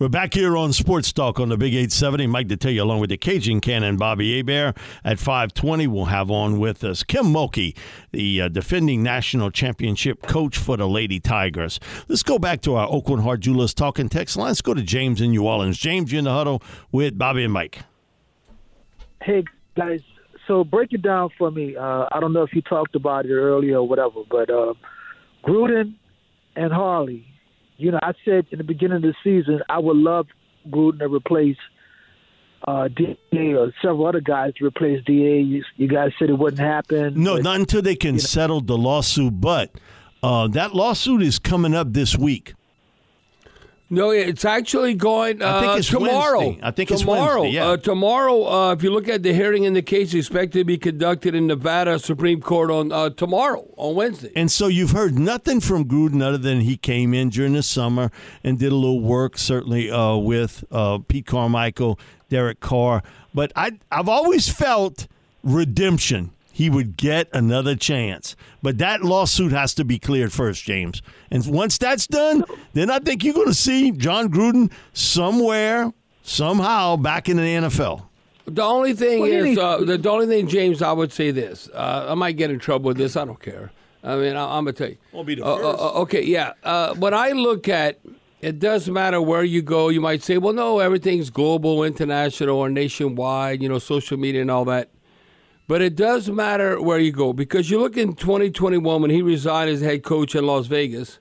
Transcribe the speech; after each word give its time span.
We're 0.00 0.08
back 0.08 0.32
here 0.32 0.56
on 0.56 0.72
Sports 0.72 1.12
Talk 1.12 1.38
on 1.38 1.50
the 1.50 1.58
Big 1.58 1.74
870. 1.74 2.26
Mike 2.28 2.48
Detillier, 2.48 2.80
along 2.80 3.00
with 3.00 3.10
the 3.10 3.18
Cajun 3.18 3.60
Cannon 3.60 3.98
Bobby 3.98 4.34
Hebert 4.34 4.78
at 5.04 5.18
520. 5.18 5.86
We'll 5.88 6.06
have 6.06 6.30
on 6.30 6.58
with 6.58 6.82
us 6.84 7.02
Kim 7.02 7.26
Mulkey, 7.26 7.76
the 8.10 8.40
uh, 8.40 8.48
defending 8.48 9.02
national 9.02 9.50
championship 9.50 10.22
coach 10.22 10.56
for 10.56 10.78
the 10.78 10.88
Lady 10.88 11.20
Tigers. 11.20 11.78
Let's 12.08 12.22
go 12.22 12.38
back 12.38 12.62
to 12.62 12.76
our 12.76 12.88
Aucoin 12.88 13.22
Hart 13.22 13.40
Jewelers 13.40 13.74
talking 13.74 14.08
text 14.08 14.38
line. 14.38 14.46
Let's 14.46 14.62
go 14.62 14.72
to 14.72 14.80
James 14.80 15.20
in 15.20 15.32
New 15.32 15.46
Orleans. 15.46 15.76
James, 15.76 16.10
you're 16.10 16.20
in 16.20 16.24
the 16.24 16.32
huddle 16.32 16.62
with 16.90 17.18
Bobby 17.18 17.44
and 17.44 17.52
Mike. 17.52 17.80
Hey, 19.20 19.44
guys. 19.76 20.00
So 20.46 20.64
break 20.64 20.94
it 20.94 21.02
down 21.02 21.28
for 21.36 21.50
me. 21.50 21.76
Uh, 21.76 22.06
I 22.10 22.20
don't 22.20 22.32
know 22.32 22.42
if 22.42 22.54
you 22.54 22.62
talked 22.62 22.94
about 22.94 23.26
it 23.26 23.34
earlier 23.34 23.76
or 23.76 23.86
whatever, 23.86 24.22
but 24.30 24.48
uh, 24.48 24.72
Gruden 25.44 25.96
and 26.56 26.72
Harley 26.72 27.29
you 27.80 27.90
know, 27.90 27.98
I 28.02 28.12
said 28.24 28.46
in 28.50 28.58
the 28.58 28.64
beginning 28.64 28.96
of 28.96 29.02
the 29.02 29.14
season 29.24 29.62
I 29.68 29.78
would 29.78 29.96
love 29.96 30.26
Gruden 30.68 30.98
to 30.98 31.08
replace 31.08 31.56
uh, 32.66 32.88
Da 32.88 33.16
or 33.54 33.72
several 33.80 34.06
other 34.06 34.20
guys 34.20 34.54
to 34.54 34.66
replace 34.66 35.02
Da. 35.04 35.12
You, 35.12 35.64
you 35.76 35.88
guys 35.88 36.12
said 36.18 36.30
it 36.30 36.38
wouldn't 36.38 36.60
happen. 36.60 37.22
No, 37.22 37.36
but, 37.36 37.44
not 37.44 37.56
until 37.56 37.82
they 37.82 37.96
can 37.96 38.16
you 38.16 38.20
know. 38.20 38.26
settle 38.26 38.60
the 38.60 38.76
lawsuit. 38.76 39.40
But 39.40 39.70
uh, 40.22 40.48
that 40.48 40.74
lawsuit 40.74 41.22
is 41.22 41.38
coming 41.38 41.74
up 41.74 41.92
this 41.92 42.16
week. 42.16 42.54
No, 43.92 44.10
it's 44.10 44.44
actually 44.44 44.94
going. 44.94 45.42
Uh, 45.42 45.48
I 45.48 45.60
think 45.60 45.78
it's 45.80 45.88
tomorrow. 45.88 46.38
Wednesday. 46.38 46.60
I 46.62 46.70
think 46.70 46.90
it's 46.92 47.00
tomorrow. 47.00 47.42
Wednesday, 47.42 47.56
yeah. 47.56 47.66
uh, 47.70 47.76
tomorrow. 47.76 48.46
Uh, 48.46 48.72
if 48.72 48.84
you 48.84 48.92
look 48.92 49.08
at 49.08 49.24
the 49.24 49.32
hearing 49.34 49.64
in 49.64 49.72
the 49.72 49.82
case, 49.82 50.14
expected 50.14 50.60
to 50.60 50.64
be 50.64 50.78
conducted 50.78 51.34
in 51.34 51.48
Nevada 51.48 51.98
Supreme 51.98 52.40
Court 52.40 52.70
on 52.70 52.92
uh, 52.92 53.10
tomorrow 53.10 53.66
on 53.76 53.96
Wednesday. 53.96 54.30
And 54.36 54.48
so 54.48 54.68
you've 54.68 54.92
heard 54.92 55.18
nothing 55.18 55.60
from 55.60 55.86
Gruden 55.86 56.22
other 56.22 56.38
than 56.38 56.60
he 56.60 56.76
came 56.76 57.12
in 57.12 57.30
during 57.30 57.54
the 57.54 57.64
summer 57.64 58.12
and 58.44 58.60
did 58.60 58.70
a 58.70 58.76
little 58.76 59.00
work, 59.00 59.36
certainly 59.36 59.90
uh, 59.90 60.14
with 60.14 60.62
uh, 60.70 60.98
Pete 61.08 61.26
Carmichael, 61.26 61.98
Derek 62.28 62.60
Carr. 62.60 63.02
But 63.34 63.52
I, 63.56 63.72
I've 63.90 64.08
always 64.08 64.48
felt 64.48 65.08
redemption. 65.42 66.30
He 66.60 66.68
would 66.68 66.98
get 66.98 67.26
another 67.32 67.74
chance. 67.74 68.36
But 68.60 68.76
that 68.76 69.02
lawsuit 69.02 69.50
has 69.50 69.72
to 69.76 69.82
be 69.82 69.98
cleared 69.98 70.30
first, 70.30 70.62
James. 70.62 71.00
And 71.30 71.42
once 71.46 71.78
that's 71.78 72.06
done, 72.06 72.44
then 72.74 72.90
I 72.90 72.98
think 72.98 73.24
you're 73.24 73.32
going 73.32 73.46
to 73.46 73.54
see 73.54 73.92
Jon 73.92 74.28
Gruden 74.28 74.70
somewhere, 74.92 75.90
somehow, 76.22 76.96
back 76.96 77.30
in 77.30 77.38
the 77.38 77.42
NFL. 77.44 78.02
The 78.44 78.60
only 78.62 78.92
thing 78.92 79.20
What 79.20 79.28
do 79.28 79.32
you 79.32 79.44
is, 79.44 79.56
uh, 79.56 79.78
the, 79.78 79.96
the 79.96 80.10
only 80.10 80.26
thing, 80.26 80.48
James, 80.48 80.82
I 80.82 80.92
would 80.92 81.14
say 81.14 81.30
this. 81.30 81.70
Uh, 81.72 82.08
I 82.10 82.14
might 82.14 82.36
get 82.36 82.50
in 82.50 82.58
trouble 82.58 82.88
with 82.88 82.98
this. 82.98 83.16
I 83.16 83.24
don't 83.24 83.40
care. 83.40 83.72
I 84.04 84.16
mean, 84.16 84.36
I, 84.36 84.58
I'm 84.58 84.64
gonna 84.64 84.74
tell 84.74 84.90
you. 84.90 84.98
Won't 85.12 85.28
be 85.28 85.36
the 85.36 85.46
Uh, 85.46 85.54
uh, 85.54 85.76
uh, 85.78 86.00
okay, 86.02 86.22
yeah. 86.22 86.52
Uh, 86.62 86.92
when 86.96 87.14
I 87.14 87.30
look 87.30 87.70
at, 87.70 88.00
it 88.42 88.58
doesn't 88.58 88.92
matter 88.92 89.22
where 89.22 89.44
you 89.44 89.62
go. 89.62 89.88
You 89.88 90.02
might 90.02 90.22
say, 90.22 90.36
well, 90.36 90.52
no, 90.52 90.78
everything's 90.78 91.30
global, 91.30 91.84
international, 91.84 92.58
or 92.58 92.68
nationwide. 92.68 93.62
You 93.62 93.70
know, 93.70 93.78
social 93.78 94.18
media 94.18 94.42
and 94.42 94.50
all 94.50 94.66
that. 94.66 94.90
But 95.70 95.82
it 95.82 95.94
does 95.94 96.28
matter 96.28 96.82
where 96.82 96.98
you 96.98 97.12
go 97.12 97.32
because 97.32 97.70
you 97.70 97.78
look 97.78 97.96
in 97.96 98.14
2021 98.14 99.02
when 99.02 99.08
he 99.08 99.22
resigned 99.22 99.70
as 99.70 99.80
head 99.80 100.02
coach 100.02 100.34
in 100.34 100.44
Las 100.44 100.66
Vegas. 100.66 101.20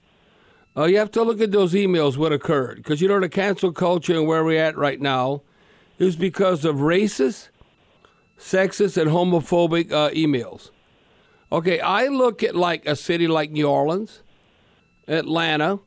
Uh, 0.76 0.86
you 0.86 0.98
have 0.98 1.12
to 1.12 1.22
look 1.22 1.40
at 1.40 1.52
those 1.52 1.74
emails, 1.74 2.18
what 2.18 2.34
occurred. 2.34 2.78
Because 2.78 3.00
you 3.00 3.08
know, 3.08 3.20
the 3.20 3.30
cancel 3.30 3.72
culture 3.72 4.16
and 4.16 4.26
where 4.26 4.44
we're 4.44 4.59
at 4.59 4.76
right 4.76 5.00
now 5.00 5.44
is 6.00 6.16
because 6.16 6.66
of 6.66 6.78
racist, 6.78 7.50
sexist, 8.40 9.00
and 9.00 9.12
homophobic 9.12 9.92
uh, 9.92 10.09
emails. 10.16 10.72
Okay, 11.52 11.80
I 11.80 12.08
look 12.08 12.42
at 12.42 12.56
like 12.56 12.88
a 12.88 12.96
city 12.96 13.28
like 13.28 13.52
New 13.52 13.68
Orleans, 13.68 14.24
Atlanta. 15.08 15.78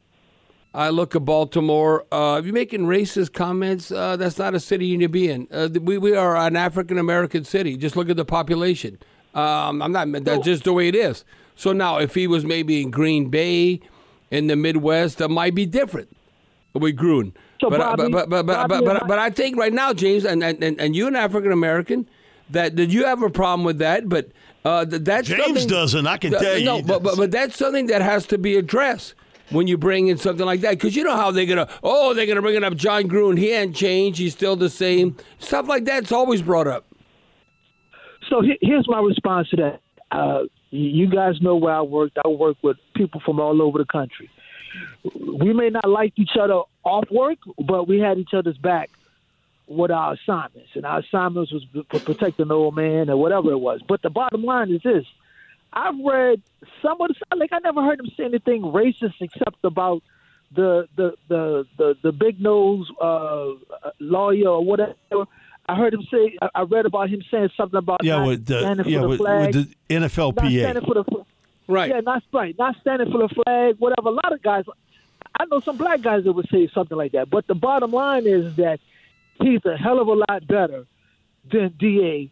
I 0.74 0.88
look 0.88 1.14
at 1.14 1.24
Baltimore. 1.24 2.06
Uh, 2.10 2.38
if 2.38 2.46
you're 2.46 2.54
making 2.54 2.82
racist 2.86 3.32
comments, 3.32 3.92
uh, 3.92 4.16
that's 4.16 4.38
not 4.38 4.54
a 4.54 4.60
city 4.60 4.86
you 4.86 4.96
need 4.96 5.06
to 5.06 5.08
be 5.10 5.28
in. 5.28 5.46
Uh, 5.50 5.68
we, 5.80 5.98
we 5.98 6.16
are 6.16 6.36
an 6.36 6.56
African 6.56 6.98
American 6.98 7.44
city. 7.44 7.76
Just 7.76 7.96
look 7.96 8.08
at 8.08 8.16
the 8.16 8.24
population. 8.24 8.98
Um, 9.34 9.82
I'm 9.82 9.92
not. 9.92 10.10
That's 10.24 10.44
just 10.44 10.64
the 10.64 10.72
way 10.72 10.88
it 10.88 10.94
is. 10.94 11.24
So 11.56 11.72
now, 11.72 11.98
if 11.98 12.14
he 12.14 12.26
was 12.26 12.44
maybe 12.44 12.80
in 12.80 12.90
Green 12.90 13.28
Bay, 13.28 13.80
in 14.30 14.46
the 14.46 14.56
Midwest, 14.56 15.18
that 15.18 15.28
might 15.28 15.54
be 15.54 15.66
different 15.66 16.08
with 16.72 16.96
Gruden. 16.96 17.32
So, 17.60 17.70
but, 17.70 17.78
Bobby- 17.78 18.10
but, 18.10 18.10
but, 18.10 18.28
but, 18.30 18.46
but, 18.46 18.68
Bobby 18.68 18.68
but, 18.68 18.90
and 18.90 19.00
but, 19.00 19.08
but 19.08 19.18
I 19.18 19.30
think 19.30 19.56
right 19.58 19.72
now, 19.72 19.92
James, 19.92 20.24
and, 20.24 20.42
and, 20.42 20.62
and 20.62 20.96
you 20.96 21.06
an 21.06 21.14
African 21.14 21.52
American, 21.52 22.08
that, 22.50 22.76
that 22.76 22.88
you 22.88 23.04
have 23.04 23.22
a 23.22 23.30
problem 23.30 23.64
with 23.64 23.78
that, 23.78 24.08
but 24.08 24.30
uh, 24.64 24.84
that's 24.88 25.28
James 25.28 25.66
doesn't, 25.66 26.06
I 26.06 26.16
can 26.16 26.30
Th- 26.30 26.42
tell 26.42 26.58
you 26.58 26.64
No, 26.64 26.82
but, 26.82 27.02
but 27.02 27.16
but 27.16 27.30
that's 27.30 27.56
something 27.56 27.86
that 27.86 28.00
has 28.00 28.26
to 28.28 28.38
be 28.38 28.56
addressed 28.56 29.14
when 29.52 29.66
you 29.66 29.78
bring 29.78 30.08
in 30.08 30.18
something 30.18 30.46
like 30.46 30.60
that, 30.60 30.72
because 30.72 30.96
you 30.96 31.04
know 31.04 31.16
how 31.16 31.30
they're 31.30 31.46
gonna, 31.46 31.68
oh, 31.82 32.14
they're 32.14 32.26
gonna 32.26 32.42
bring 32.42 32.56
it 32.56 32.64
up 32.64 32.74
Jon 32.74 33.04
Gruden. 33.04 33.38
He 33.38 33.52
ain't 33.52 33.74
changed. 33.76 34.18
He's 34.18 34.32
still 34.32 34.56
the 34.56 34.70
same. 34.70 35.16
Stuff 35.38 35.68
like 35.68 35.84
that's 35.84 36.12
always 36.12 36.42
brought 36.42 36.66
up. 36.66 36.86
So 38.28 38.40
he- 38.40 38.58
here's 38.60 38.88
my 38.88 39.00
response 39.00 39.48
to 39.50 39.56
that. 39.56 39.80
Uh, 40.10 40.44
you 40.70 41.06
guys 41.06 41.40
know 41.40 41.56
where 41.56 41.74
I 41.74 41.82
worked. 41.82 42.18
I 42.24 42.28
work 42.28 42.56
with 42.62 42.76
people 42.94 43.20
from 43.24 43.40
all 43.40 43.60
over 43.60 43.78
the 43.78 43.84
country. 43.84 44.30
We 45.04 45.52
may 45.52 45.68
not 45.68 45.88
like 45.88 46.14
each 46.16 46.36
other 46.40 46.60
off 46.84 47.10
work, 47.10 47.38
but 47.58 47.86
we 47.88 47.98
had 47.98 48.18
each 48.18 48.32
other's 48.32 48.56
back 48.56 48.90
with 49.66 49.90
our 49.90 50.14
assignments, 50.14 50.70
and 50.74 50.84
our 50.86 51.00
assignments 51.00 51.52
was 51.52 51.64
protecting 52.04 52.48
the 52.48 52.54
old 52.54 52.74
man 52.76 53.10
or 53.10 53.16
whatever 53.16 53.50
it 53.52 53.58
was. 53.58 53.80
But 53.86 54.02
the 54.02 54.10
bottom 54.10 54.42
line 54.44 54.70
is 54.72 54.82
this: 54.82 55.04
I've 55.72 55.98
read 56.04 56.42
some 56.82 57.00
of 57.00 57.08
the 57.08 57.36
like 57.36 57.52
I 57.52 57.58
never 57.60 57.82
heard 57.82 58.00
him 58.00 58.06
say 58.16 58.24
anything 58.24 58.62
racist 58.62 59.14
except 59.20 59.64
about 59.64 60.02
the 60.54 60.86
the 60.96 61.14
the 61.28 61.66
the, 61.78 61.96
the 62.02 62.12
big 62.12 62.40
nose 62.40 62.90
uh, 63.00 63.48
lawyer 64.00 64.48
or 64.48 64.64
whatever. 64.64 64.96
I 65.66 65.76
heard 65.76 65.94
him 65.94 66.02
say. 66.10 66.36
I- 66.42 66.48
I 66.56 66.62
read 66.62 66.86
about 66.86 67.08
him 67.08 67.22
saying 67.30 67.50
something 67.56 67.78
about 67.78 68.02
Yeah, 68.04 68.16
not 68.18 68.26
with 68.26 68.46
the, 68.46 68.60
standing 68.60 68.84
for 68.84 68.90
yeah, 68.90 69.00
the 69.00 69.08
with, 69.08 69.18
flag, 69.18 69.54
with 69.54 69.76
the 69.88 69.98
not 70.00 70.10
NFLPA. 70.10 70.60
standing 70.62 70.84
for 70.84 70.94
the 70.94 71.04
Right. 71.68 71.88
yeah, 71.90 72.00
not 72.00 72.22
right, 72.32 72.54
not 72.58 72.76
standing 72.80 73.10
for 73.10 73.18
the 73.26 73.28
flag, 73.34 73.76
whatever. 73.78 74.08
A 74.08 74.12
lot 74.12 74.32
of 74.32 74.42
guys, 74.42 74.64
I 75.38 75.44
know 75.46 75.60
some 75.60 75.76
black 75.78 76.02
guys 76.02 76.24
that 76.24 76.32
would 76.32 76.48
say 76.50 76.68
something 76.74 76.98
like 76.98 77.12
that. 77.12 77.30
But 77.30 77.46
the 77.46 77.54
bottom 77.54 77.92
line 77.92 78.26
is 78.26 78.56
that 78.56 78.80
he's 79.40 79.64
a 79.64 79.76
hell 79.76 80.00
of 80.00 80.08
a 80.08 80.12
lot 80.12 80.46
better 80.46 80.84
than 81.50 81.74
Da 81.78 82.28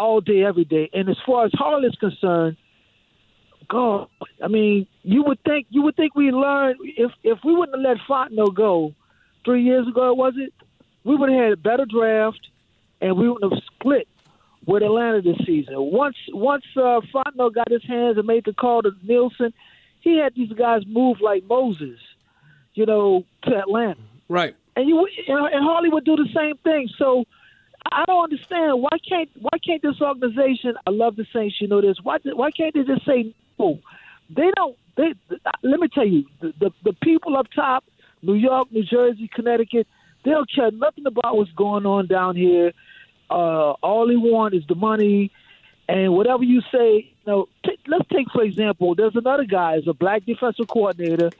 all 0.00 0.20
day, 0.20 0.42
every 0.44 0.64
day. 0.64 0.88
And 0.92 1.08
as 1.08 1.16
far 1.26 1.44
as 1.44 1.52
Harley 1.54 1.88
is 1.88 1.94
concerned, 1.96 2.56
God, 3.68 4.08
I 4.42 4.48
mean, 4.48 4.86
you 5.02 5.22
would 5.24 5.38
think 5.44 5.66
you 5.70 5.82
would 5.82 5.96
think 5.96 6.14
we 6.14 6.30
learned 6.32 6.76
if 6.82 7.12
if 7.22 7.38
we 7.44 7.54
wouldn't 7.54 7.76
have 7.76 7.98
let 7.98 8.06
Fontenot 8.08 8.54
go 8.54 8.94
three 9.44 9.62
years 9.62 9.86
ago, 9.86 10.12
was 10.12 10.34
it? 10.36 10.52
We 11.04 11.16
would 11.16 11.30
have 11.30 11.40
had 11.40 11.52
a 11.52 11.56
better 11.56 11.86
draft, 11.86 12.40
and 13.00 13.16
we 13.16 13.28
wouldn't 13.28 13.52
have 13.52 13.62
split 13.74 14.08
with 14.66 14.82
Atlanta 14.82 15.22
this 15.22 15.38
season. 15.46 15.74
Once 15.76 16.16
once 16.32 16.64
uh, 16.76 17.00
Fontenot 17.14 17.54
got 17.54 17.70
his 17.70 17.84
hands 17.84 18.18
and 18.18 18.26
made 18.26 18.44
the 18.44 18.52
call 18.52 18.82
to 18.82 18.90
Nielsen, 19.04 19.52
he 20.00 20.18
had 20.18 20.34
these 20.34 20.52
guys 20.52 20.82
move 20.86 21.18
like 21.20 21.44
Moses, 21.44 22.00
you 22.74 22.86
know, 22.86 23.24
to 23.44 23.56
Atlanta. 23.56 24.00
Right. 24.28 24.56
And 24.74 24.88
you 24.88 24.96
know, 25.28 25.46
and 25.46 25.64
Harley 25.64 25.90
would 25.90 26.04
do 26.04 26.16
the 26.16 26.28
same 26.34 26.56
thing. 26.64 26.88
So 26.98 27.24
I 27.92 28.04
don't 28.06 28.24
understand 28.24 28.80
why 28.80 28.96
can't 29.06 29.28
why 29.40 29.58
can't 29.64 29.82
this 29.82 30.00
organization? 30.00 30.74
I 30.86 30.90
love 30.90 31.16
the 31.16 31.26
Saints, 31.32 31.60
you 31.60 31.68
know 31.68 31.80
this. 31.80 31.96
Why 32.02 32.18
why 32.24 32.50
can't 32.50 32.74
they 32.74 32.84
just 32.84 33.04
say 33.04 33.34
no? 33.58 33.80
They 34.28 34.50
don't. 34.56 34.76
They 34.96 35.14
let 35.62 35.80
me 35.80 35.88
tell 35.88 36.06
you, 36.06 36.24
the 36.40 36.52
the, 36.58 36.70
the 36.84 36.92
people 37.02 37.36
up 37.36 37.46
top, 37.54 37.84
New 38.22 38.34
York, 38.34 38.70
New 38.70 38.84
Jersey, 38.84 39.28
Connecticut, 39.32 39.86
they 40.24 40.30
don't 40.30 40.50
care 40.52 40.70
nothing 40.70 41.06
about 41.06 41.36
what's 41.36 41.52
going 41.52 41.86
on 41.86 42.06
down 42.06 42.36
here. 42.36 42.72
Uh, 43.28 43.72
all 43.82 44.08
they 44.08 44.16
want 44.16 44.54
is 44.54 44.62
the 44.68 44.74
money, 44.74 45.30
and 45.88 46.12
whatever 46.14 46.44
you 46.44 46.60
say. 46.72 47.12
You 47.26 47.32
know, 47.32 47.48
t- 47.64 47.78
let's 47.86 48.08
take 48.12 48.30
for 48.32 48.42
example. 48.42 48.94
There's 48.94 49.16
another 49.16 49.44
guy, 49.44 49.76
is 49.76 49.88
a 49.88 49.94
black 49.94 50.24
defensive 50.24 50.68
coordinator 50.68 51.30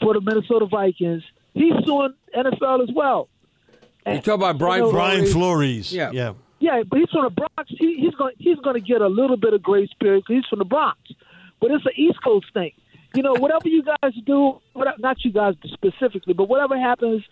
for 0.00 0.14
the 0.14 0.20
Minnesota 0.20 0.66
Vikings. 0.66 1.22
He's 1.54 1.72
suing 1.84 2.14
NFL 2.34 2.82
as 2.82 2.94
well. 2.94 3.28
You 4.06 4.20
talk 4.20 4.34
about 4.34 4.58
Brian 4.58 4.80
You 4.80 4.86
know, 4.86 4.92
Brian 4.92 5.26
Flores. 5.26 5.92
Yeah. 5.92 6.10
yeah. 6.12 6.34
Yeah, 6.58 6.82
but 6.88 6.98
he's 6.98 7.08
from 7.10 7.24
the 7.24 7.30
Bronx. 7.30 7.70
He, 7.70 7.96
he's 7.96 8.14
going 8.14 8.34
he's 8.38 8.58
going 8.58 8.74
to 8.74 8.80
get 8.80 9.00
a 9.00 9.06
little 9.06 9.38
bit 9.38 9.54
of 9.54 9.62
grace 9.62 9.88
period 9.98 10.24
because 10.26 10.42
he's 10.42 10.48
from 10.48 10.58
the 10.58 10.66
Bronx. 10.66 10.98
But 11.60 11.70
it's 11.70 11.84
an 11.86 11.92
East 11.96 12.22
Coast 12.22 12.46
thing. 12.52 12.72
You 13.14 13.22
know, 13.22 13.34
whatever 13.34 13.66
you 13.68 13.82
guys 13.82 14.12
do, 14.26 14.60
whatever, 14.74 14.98
not 14.98 15.24
you 15.24 15.32
guys 15.32 15.54
specifically, 15.74 16.34
but 16.34 16.48
whatever 16.48 16.78
happens 16.78 17.22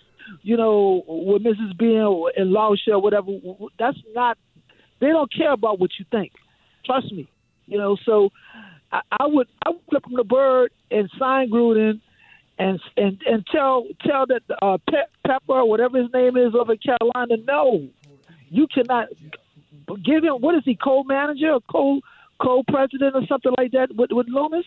you 0.42 0.56
know, 0.56 1.04
with 1.06 1.42
Mrs. 1.42 1.76
Bean 1.78 1.96
in 2.36 2.48
Lausha 2.48 2.92
or 2.92 3.00
whatever. 3.00 3.32
That's 3.78 3.98
not. 4.14 4.38
They 5.00 5.08
don't 5.08 5.32
care 5.32 5.52
about 5.52 5.78
what 5.78 5.90
you 5.98 6.04
think. 6.10 6.32
Trust 6.84 7.12
me. 7.12 7.28
You 7.66 7.78
know, 7.78 7.96
so 8.04 8.30
I, 8.90 9.00
I 9.10 9.26
would 9.26 9.48
I 9.64 9.70
would 9.70 9.80
flip 9.88 10.06
him 10.06 10.16
the 10.16 10.24
bird 10.24 10.72
and 10.90 11.10
sign 11.18 11.50
Gruden 11.50 12.00
and 12.58 12.80
and 12.96 13.20
and 13.26 13.46
tell 13.52 13.84
tell 14.06 14.26
that 14.26 14.42
uh, 14.62 14.78
Pe- 14.90 15.10
Pepper, 15.26 15.64
whatever 15.64 15.98
his 16.02 16.12
name 16.12 16.36
is, 16.36 16.54
over 16.54 16.74
Carolina, 16.76 17.36
no, 17.46 17.88
you 18.50 18.66
cannot 18.72 19.08
give 20.04 20.24
him. 20.24 20.34
What 20.40 20.54
is 20.56 20.62
he, 20.64 20.76
co-manager, 20.76 21.52
or 21.52 21.60
co 21.70 22.00
co-president, 22.40 23.14
or 23.14 23.26
something 23.26 23.52
like 23.58 23.72
that 23.72 23.88
with 23.94 24.10
with 24.12 24.26
Loomis? 24.28 24.64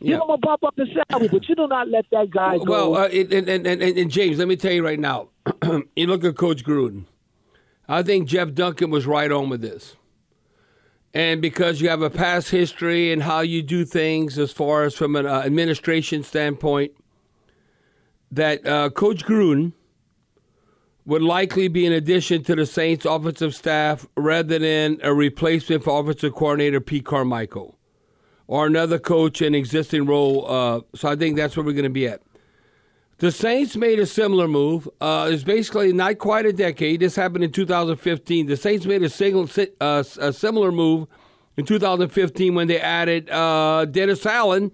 Give 0.00 0.08
Yeah. 0.10 0.16
him 0.16 0.28
a 0.30 0.36
bump 0.36 0.62
up 0.64 0.78
in 0.78 0.86
salary, 1.08 1.28
but 1.28 1.48
you 1.48 1.54
do 1.54 1.66
not 1.66 1.88
let 1.88 2.04
that 2.10 2.30
guy 2.30 2.58
go. 2.58 2.64
Well, 2.64 2.96
uh, 2.96 3.08
and, 3.08 3.32
and, 3.32 3.66
and, 3.66 3.82
and, 3.82 4.10
James, 4.10 4.38
let 4.38 4.46
me 4.46 4.54
tell 4.54 4.72
you 4.72 4.84
right 4.84 4.98
now. 5.00 5.28
you 5.96 6.06
look 6.06 6.22
at 6.22 6.36
Coach 6.36 6.64
Gruden. 6.64 7.04
I 7.88 8.02
think 8.02 8.28
Jeff 8.28 8.52
Duncan 8.52 8.90
was 8.90 9.06
right 9.06 9.32
on 9.32 9.48
with 9.48 9.62
this. 9.62 9.96
And 11.14 11.40
because 11.40 11.80
you 11.80 11.88
have 11.88 12.02
a 12.02 12.10
past 12.10 12.50
history 12.50 13.10
and 13.10 13.22
how 13.22 13.40
you 13.40 13.62
do 13.62 13.86
things 13.86 14.38
as 14.38 14.52
far 14.52 14.82
as 14.82 14.94
from 14.94 15.16
an 15.16 15.24
uh, 15.24 15.40
administration 15.46 16.22
standpoint, 16.22 16.92
that 18.30 18.66
uh, 18.66 18.90
Coach 18.90 19.24
Gruden 19.24 19.72
would 21.04 21.22
likely 21.22 21.68
be 21.68 21.86
an 21.86 21.92
addition 21.92 22.42
to 22.44 22.56
the 22.56 22.66
Saints 22.66 23.04
offensive 23.04 23.54
staff 23.54 24.06
rather 24.16 24.58
than 24.58 24.98
a 25.02 25.14
replacement 25.14 25.84
for 25.84 26.00
offensive 26.00 26.34
coordinator 26.34 26.80
Pete 26.80 27.04
Carmichael 27.04 27.78
or 28.48 28.66
another 28.66 28.98
coach 28.98 29.40
in 29.40 29.54
existing 29.54 30.06
role. 30.06 30.46
Uh, 30.48 30.80
so 30.94 31.08
I 31.08 31.16
think 31.16 31.36
that's 31.36 31.56
where 31.56 31.64
we're 31.64 31.72
going 31.72 31.84
to 31.84 31.90
be 31.90 32.08
at. 32.08 32.22
The 33.18 33.32
Saints 33.32 33.76
made 33.76 33.98
a 33.98 34.04
similar 34.04 34.46
move. 34.46 34.88
Uh, 35.00 35.30
it's 35.32 35.42
basically 35.42 35.92
not 35.92 36.18
quite 36.18 36.44
a 36.44 36.52
decade. 36.52 37.00
This 37.00 37.16
happened 37.16 37.44
in 37.44 37.52
2015. 37.52 38.46
The 38.46 38.56
Saints 38.56 38.84
made 38.84 39.02
a, 39.02 39.08
single, 39.08 39.48
uh, 39.80 40.04
a 40.18 40.32
similar 40.32 40.70
move 40.70 41.08
in 41.56 41.64
2015 41.64 42.54
when 42.54 42.68
they 42.68 42.78
added 42.78 43.30
uh, 43.30 43.86
Dennis 43.86 44.26
Allen 44.26 44.70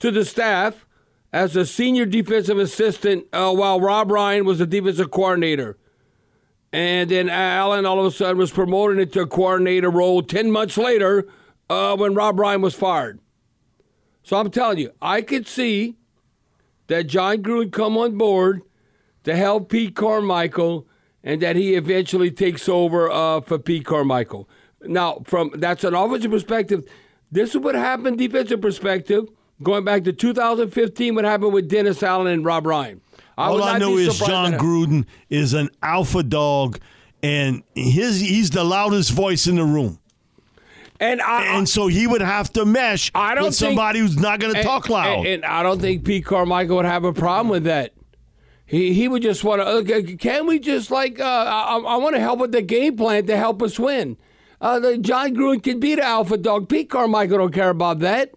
to 0.00 0.10
the 0.10 0.24
staff 0.24 0.84
as 1.32 1.54
a 1.56 1.64
senior 1.64 2.06
defensive 2.06 2.58
assistant 2.58 3.26
uh, 3.32 3.52
while 3.52 3.80
Rob 3.80 4.10
Ryan 4.10 4.44
was 4.44 4.58
the 4.58 4.66
defensive 4.66 5.10
coordinator. 5.10 5.78
And 6.72 7.10
then 7.10 7.28
Allen 7.28 7.86
all 7.86 8.00
of 8.00 8.06
a 8.06 8.10
sudden 8.16 8.38
was 8.38 8.50
promoted 8.50 8.98
into 8.98 9.20
a 9.20 9.26
coordinator 9.26 9.90
role 9.90 10.22
10 10.22 10.50
months 10.50 10.76
later 10.76 11.26
uh, 11.68 11.96
when 11.96 12.14
Rob 12.14 12.38
Ryan 12.38 12.60
was 12.60 12.74
fired. 12.74 13.20
So 14.22 14.36
I'm 14.36 14.50
telling 14.50 14.78
you, 14.78 14.92
I 15.00 15.22
could 15.22 15.46
see 15.46 15.96
that 16.88 17.04
Jon 17.04 17.38
Gruden 17.38 17.72
come 17.72 17.96
on 17.96 18.18
board 18.18 18.62
to 19.24 19.36
help 19.36 19.70
Pete 19.70 19.94
Carmichael 19.94 20.86
and 21.22 21.40
that 21.42 21.56
he 21.56 21.74
eventually 21.74 22.30
takes 22.30 22.68
over 22.68 23.10
uh, 23.10 23.40
for 23.40 23.58
Pete 23.58 23.84
Carmichael. 23.84 24.48
Now, 24.82 25.22
from 25.24 25.50
that's 25.54 25.84
an 25.84 25.94
offensive 25.94 26.30
perspective. 26.30 26.88
This 27.30 27.50
is 27.50 27.58
what 27.58 27.74
happened 27.74 28.18
defensive 28.18 28.60
perspective. 28.60 29.28
Going 29.62 29.84
back 29.84 30.04
to 30.04 30.12
2015, 30.12 31.14
what 31.14 31.24
happened 31.24 31.52
with 31.52 31.68
Dennis 31.68 32.02
Allen 32.02 32.28
and 32.28 32.44
Rob 32.44 32.66
Ryan. 32.66 33.00
All 33.36 33.62
I 33.62 33.78
know 33.78 33.96
is 33.96 34.18
Jon 34.18 34.52
Gruden 34.54 35.06
is 35.28 35.54
an 35.54 35.70
alpha 35.82 36.22
dog, 36.22 36.78
and 37.22 37.62
his 37.74 38.20
he's 38.20 38.50
the 38.50 38.64
loudest 38.64 39.12
voice 39.12 39.46
in 39.46 39.56
the 39.56 39.64
room. 39.64 39.98
And 40.98 41.22
I, 41.22 41.56
And 41.56 41.66
so 41.66 41.86
he 41.86 42.06
would 42.06 42.20
have 42.20 42.52
to 42.52 42.66
mesh 42.66 43.10
I 43.14 43.34
don't 43.34 43.44
with 43.44 43.58
think- 43.58 43.70
somebody 43.70 44.00
who's 44.00 44.18
not 44.18 44.38
going 44.40 44.54
to 44.54 44.62
talk 44.62 44.90
loud. 44.90 45.20
And, 45.20 45.26
and 45.26 45.44
I 45.46 45.62
don't 45.62 45.80
think 45.80 46.04
Pete 46.04 46.26
Carmichael 46.26 46.76
would 46.76 46.84
have 46.84 47.04
a 47.04 47.12
problem 47.14 47.48
with 47.48 47.64
that. 47.64 47.94
He 48.66 48.92
he 48.92 49.08
would 49.08 49.22
just 49.22 49.42
want 49.42 49.62
to. 49.62 49.66
Okay, 49.68 50.16
can 50.16 50.46
we 50.46 50.58
just 50.58 50.90
like? 50.90 51.18
Uh, 51.18 51.24
I, 51.24 51.78
I 51.78 51.96
want 51.96 52.14
to 52.14 52.20
help 52.20 52.38
with 52.38 52.52
the 52.52 52.62
game 52.62 52.96
plan 52.96 53.26
to 53.26 53.36
help 53.36 53.62
us 53.62 53.78
win. 53.78 54.16
Uh, 54.60 54.78
the 54.78 54.98
Jon 54.98 55.34
Gruden 55.34 55.62
can 55.62 55.80
be 55.80 55.94
the 55.96 56.04
alpha 56.04 56.36
dog. 56.36 56.68
Pete 56.68 56.88
Carmichael 56.90 57.38
don't 57.38 57.52
care 57.54 57.70
about 57.70 57.98
that. 58.00 58.30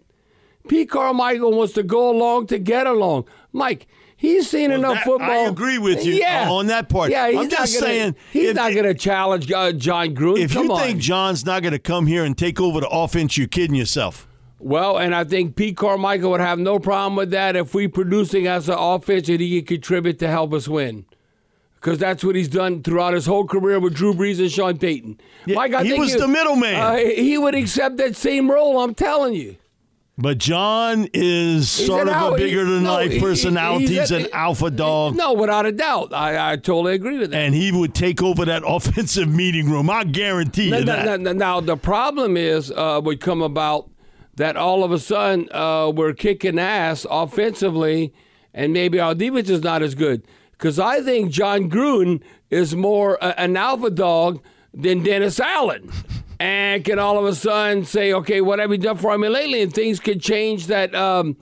Pete 0.68 0.88
Carmichael 0.90 1.52
wants 1.52 1.74
to 1.74 1.82
go 1.82 2.10
along 2.10 2.46
to 2.48 2.58
get 2.58 2.86
along. 2.86 3.26
Mike, 3.52 3.86
he's 4.16 4.48
seen 4.48 4.70
Well, 4.70 4.78
enough 4.78 4.94
that- 4.94 5.04
football. 5.04 5.30
I 5.30 5.48
agree 5.48 5.78
with 5.78 6.04
you 6.06 6.14
yeah. 6.14 6.48
on 6.50 6.66
that 6.68 6.88
part. 6.88 7.10
Yeah, 7.10 7.28
he's 7.30 7.38
I'm 7.40 7.50
just 7.50 7.74
gonna, 7.74 7.86
saying, 7.86 8.16
he's 8.32 8.50
if- 8.50 8.56
not 8.56 8.72
going 8.72 8.84
to 8.86 8.94
challenge 8.94 9.52
uh, 9.52 9.72
Jon 9.72 10.14
Gruden. 10.14 10.38
if 10.40 10.52
Come 10.54 10.66
you 10.66 10.72
on. 10.72 10.80
think 10.80 11.00
Jon's 11.00 11.44
not 11.44 11.62
going 11.62 11.72
to 11.72 11.78
come 11.78 12.06
here 12.06 12.24
and 12.24 12.36
take 12.36 12.60
over 12.60 12.80
the 12.80 12.88
offense, 12.88 13.36
you're 13.36 13.46
kidding 13.46 13.76
yourself. 13.76 14.26
Well, 14.58 14.96
and 14.96 15.14
I 15.14 15.24
think 15.24 15.56
Pete 15.56 15.76
Carmichael 15.76 16.30
would 16.30 16.40
have 16.40 16.58
no 16.58 16.78
problem 16.78 17.16
with 17.16 17.30
that 17.32 17.54
if 17.54 17.74
we 17.74 17.86
producing 17.86 18.46
as 18.46 18.66
an 18.70 18.76
offense 18.78 19.28
and 19.28 19.40
he 19.40 19.60
could 19.60 19.68
contribute 19.68 20.18
to 20.20 20.28
help 20.28 20.54
us 20.54 20.66
win. 20.66 21.04
Because 21.74 21.98
that's 21.98 22.24
what 22.24 22.34
he's 22.34 22.48
done 22.48 22.82
throughout 22.82 23.12
his 23.12 23.26
whole 23.26 23.46
career 23.46 23.78
with 23.78 23.92
Drew 23.94 24.14
Brees 24.14 24.38
and 24.38 24.50
Sean 24.50 24.78
Payton. 24.78 25.20
Yeah, 25.44 25.56
Mike, 25.56 25.74
I 25.74 25.84
he 25.84 25.92
was 25.92 26.14
the 26.16 26.26
middleman. 26.26 26.76
Uh, 26.76 26.96
he 26.96 27.36
would 27.36 27.54
accept 27.54 27.98
that 27.98 28.16
same 28.16 28.50
role. 28.50 28.80
I'm 28.80 28.94
telling 28.94 29.34
you. 29.34 29.56
But 30.16 30.38
Jon 30.38 31.08
is 31.12 31.76
He's 31.76 31.86
sort 31.86 32.08
of 32.08 32.34
a 32.34 32.36
bigger 32.36 32.64
than 32.64 32.84
life 32.84 33.10
he- 33.10 33.20
personality. 33.20 33.86
He's, 33.98 34.12
a- 34.12 34.18
an 34.18 34.26
alpha 34.32 34.70
dog. 34.70 35.16
No, 35.16 35.32
without 35.32 35.66
a 35.66 35.72
doubt. 35.72 36.12
I, 36.14 36.52
I 36.52 36.56
totally 36.56 36.94
agree 36.94 37.18
with 37.18 37.32
that. 37.32 37.36
And 37.38 37.52
he 37.54 37.72
would 37.72 37.94
take 37.96 38.22
over 38.22 38.44
that 38.44 38.62
offensive 38.66 39.28
meeting 39.28 39.68
room. 39.68 39.90
I 39.90 40.04
guarantee 40.04 40.70
Now, 40.70 40.78
you 40.78 40.84
now, 40.84 41.04
that. 41.04 41.20
now, 41.20 41.32
now, 41.32 41.60
the 41.60 41.76
problem 41.76 42.36
is 42.36 42.70
uh, 42.70 43.00
would 43.02 43.20
come 43.20 43.42
about 43.42 43.90
that 44.36 44.56
all 44.56 44.84
of 44.84 44.92
a 44.92 45.00
sudden 45.00 45.48
uh, 45.52 45.90
we're 45.94 46.12
kicking 46.12 46.60
ass 46.60 47.04
offensively, 47.10 48.12
and 48.52 48.72
maybe 48.72 49.00
our 49.00 49.16
defense 49.16 49.50
is 49.50 49.62
not 49.62 49.82
as 49.82 49.96
good. 49.96 50.22
Because 50.52 50.78
I 50.78 51.00
think 51.02 51.32
Jon 51.32 51.68
Gruden 51.68 52.22
is 52.50 52.76
more 52.76 53.22
uh, 53.22 53.34
an 53.36 53.56
alpha 53.56 53.90
dog 53.90 54.40
than 54.72 55.02
Dennis 55.02 55.40
Allen, 55.40 55.90
and 56.44 56.84
can 56.84 56.98
all 56.98 57.18
of 57.18 57.24
a 57.24 57.34
sudden 57.34 57.86
say, 57.86 58.12
"Okay, 58.12 58.42
what 58.42 58.58
have 58.58 58.70
you 58.70 58.76
done 58.76 58.98
for 58.98 59.16
me 59.16 59.28
lately?" 59.28 59.62
And 59.62 59.72
things 59.72 59.98
could 59.98 60.20
change. 60.20 60.66
That, 60.66 60.94
um, 60.94 61.36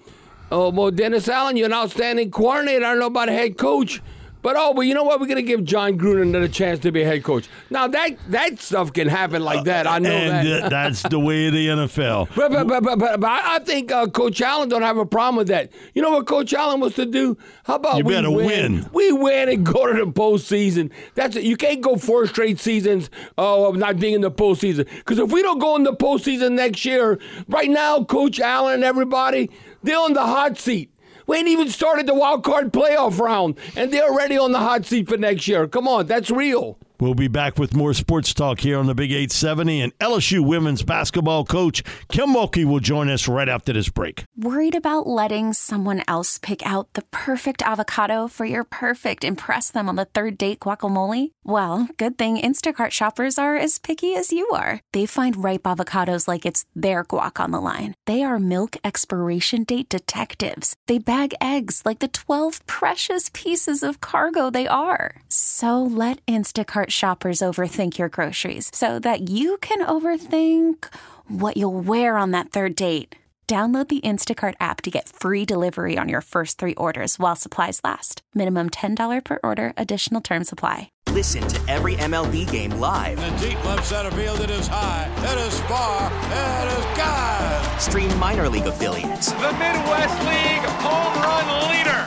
oh 0.53 0.71
well, 0.71 0.93
Dennis 0.93 1.29
Allen, 1.29 1.57
you're 1.57 1.67
an 1.67 1.73
outstanding 1.73 2.31
coordinator. 2.31 2.85
I 2.85 2.91
don't 2.91 3.01
know 3.01 3.07
about 3.07 3.29
head 3.29 3.59
coach. 3.59 4.01
But 4.43 4.57
oh, 4.57 4.73
well, 4.73 4.87
you 4.87 4.95
know 4.95 5.05
what? 5.05 5.21
We're 5.21 5.29
gonna 5.29 5.43
give 5.43 5.65
Jon 5.65 5.99
Gruden 5.99 6.23
another 6.23 6.49
chance 6.49 6.81
to 6.81 6.93
be 6.93 7.03
a 7.03 7.07
head 7.07 7.23
coach. 7.23 7.49
Now 7.71 7.87
that 7.89 8.17
that 8.29 8.59
stuff 8.59 8.93
can 8.93 9.09
happen 9.09 9.43
like 9.43 9.65
that. 9.65 9.87
I 9.87 9.99
know 9.99 10.11
and 10.11 10.47
that. 10.47 10.63
uh, 10.65 10.69
that's 10.69 11.03
the 11.03 11.19
way 11.19 11.47
of 11.47 11.53
the 11.53 11.69
NFL. 11.69 12.29
But 12.43 12.51
but 12.51 12.67
but 12.67 12.83
but, 12.83 12.99
but, 12.99 13.21
but 13.21 13.31
I 13.31 13.61
think 13.61 13.93
uh, 13.93 14.09
Coach 14.09 14.41
Allen 14.41 14.69
don't 14.69 14.83
have 14.83 14.97
a 14.97 15.07
problem 15.07 15.37
with 15.37 15.49
that. 15.49 15.71
You 15.95 16.03
know 16.03 16.11
what 16.11 16.27
Coach 16.27 16.53
Allen 16.53 16.81
wants 16.81 16.97
to 16.97 17.07
do? 17.07 17.37
How 17.65 17.77
about 17.77 17.99
You 17.99 18.05
we 18.05 18.15
better 18.15 18.31
win. 18.31 18.89
We 18.93 19.13
win 19.13 19.49
and 19.49 19.65
go 19.65 19.87
to 19.87 20.05
the 20.05 20.11
postseason. 20.11 20.91
That's 21.15 21.37
it. 21.37 21.45
You 21.45 21.57
can't 21.57 21.81
go 21.81 21.97
four 21.97 22.27
straight 22.27 22.59
seasons 22.59 23.11
uh, 23.39 23.69
of 23.69 23.77
not 23.77 23.99
being 24.01 24.15
in 24.15 24.21
the 24.23 24.31
postseason. 24.31 24.89
Because 24.89 25.19
if 25.19 25.31
we 25.31 25.43
don't 25.43 25.61
go 25.61 25.77
in 25.77 25.85
the 25.85 25.95
postseason 25.95 26.53
next 26.53 26.85
year, 26.85 27.21
right 27.49 27.71
now, 27.71 28.03
Coach 28.03 28.41
Allen 28.41 28.75
and 28.75 28.85
everybody, 28.85 29.51
they're 29.83 29.99
on 29.99 30.15
the 30.15 30.23
hot 30.23 30.59
seat. 30.59 30.93
We 31.27 31.37
ain't 31.39 31.49
even 31.49 31.69
started 31.69 32.07
the 32.07 32.15
wild 32.15 32.45
card 32.45 32.73
playoff 32.73 33.19
round, 33.19 33.57
and 33.77 33.93
they're 33.93 34.05
already 34.09 34.37
on 34.39 34.53
the 34.53 34.59
hot 34.59 34.85
seat 34.85 35.09
for 35.09 35.17
next 35.17 35.47
year. 35.49 35.67
Come 35.67 35.87
on, 35.87 36.07
that's 36.07 36.31
real. 36.31 36.79
We'll 37.03 37.15
be 37.15 37.27
back 37.27 37.59
with 37.59 37.75
more 37.75 37.95
sports 37.95 38.33
talk 38.33 38.61
here 38.61 38.79
on 38.79 38.87
the 38.87 38.95
Big 38.95 39.11
870. 39.11 39.81
And 39.81 39.99
LSU 39.99 40.39
women's 40.39 40.85
basketball 40.85 41.45
coach 41.45 41.83
Kim 42.07 42.29
Mulkey 42.29 42.65
will 42.65 42.79
join 42.79 43.11
us 43.11 43.27
right 43.27 43.49
after 43.49 43.73
this 43.73 43.89
break. 43.89 44.23
Worried 44.37 44.77
about 44.77 45.09
letting 45.09 45.53
someone 45.53 46.05
else 46.07 46.39
pick 46.39 46.65
out 46.65 46.93
the 46.93 47.03
perfect 47.11 47.61
avocado 47.61 48.29
for 48.29 48.45
your 48.45 48.63
perfect 48.63 49.25
impress 49.25 49.69
them 49.69 49.89
on 49.89 49.97
the 49.97 50.05
third 50.05 50.39
date 50.39 50.61
guacamole? 50.61 51.33
Well, 51.43 51.89
good 51.97 52.17
thing 52.17 52.39
Instacart 52.39 52.93
shoppers 52.93 53.37
are 53.37 53.57
as 53.57 53.79
picky 53.79 54.15
as 54.15 54.31
you 54.31 54.49
are. 54.51 54.79
They 54.93 55.05
find 55.05 55.43
ripe 55.43 55.65
avocados 55.65 56.29
like 56.29 56.47
it's 56.47 56.67
their 56.77 57.03
guac 57.03 57.41
on 57.41 57.51
the 57.51 57.61
line. 57.61 57.95
They 58.07 58.23
are 58.23 58.39
milk 58.39 58.77
expiration 58.85 59.65
date 59.65 59.89
detectives. 59.89 60.77
They 60.87 60.99
bag 60.99 61.35
eggs 61.41 61.83
like 61.85 61.99
the 61.99 62.07
12 62.07 62.65
precious 62.67 63.29
pieces 63.35 63.83
of 63.83 64.01
cargo 64.01 64.51
they 64.51 64.69
are. 64.69 65.23
So 65.27 65.83
let 65.83 66.25
Instacart 66.27 66.92
shoppers 66.93 67.41
overthink 67.41 67.99
your 67.99 68.09
groceries 68.09 68.71
so 68.73 68.99
that 69.01 69.29
you 69.29 69.59
can 69.59 69.85
overthink 69.87 70.87
what 71.29 71.57
you'll 71.57 71.81
wear 71.81 72.17
on 72.17 72.31
that 72.31 72.51
third 72.51 72.75
date. 72.75 73.17
Download 73.49 73.87
the 73.87 74.01
Instacart 74.01 74.55
app 74.61 74.81
to 74.81 74.91
get 74.91 75.11
free 75.11 75.45
delivery 75.45 75.99
on 75.99 76.09
your 76.09 76.23
first 76.23 76.57
three 76.57 76.75
orders 76.77 77.19
while 77.19 77.37
supplies 77.37 77.83
last. 77.85 78.23
Minimum 78.35 78.71
$10 78.71 79.23
per 79.25 79.39
order, 79.45 79.75
additional 79.77 80.23
term 80.23 80.45
supply. 80.45 80.89
Listen 81.09 81.47
to 81.49 81.61
every 81.71 81.97
MLB 81.97 82.51
game 82.51 82.71
live. 82.81 83.19
In 83.19 83.37
the 83.37 83.49
deep 83.49 83.65
left 83.67 83.85
center 83.85 84.11
field, 84.13 84.41
it 84.41 84.49
is 84.49 84.67
high, 84.67 85.07
it 85.19 85.47
is 85.47 85.61
far, 85.63 86.07
it 86.09 86.79
is 86.79 86.97
God. 86.97 87.79
Stream 87.79 88.19
minor 88.19 88.49
league 88.49 88.65
affiliates 88.65 89.33
The 89.33 89.53
Midwest 89.53 90.19
League 90.25 90.65
home 90.81 91.23
run 91.23 91.69
leader. 91.69 92.02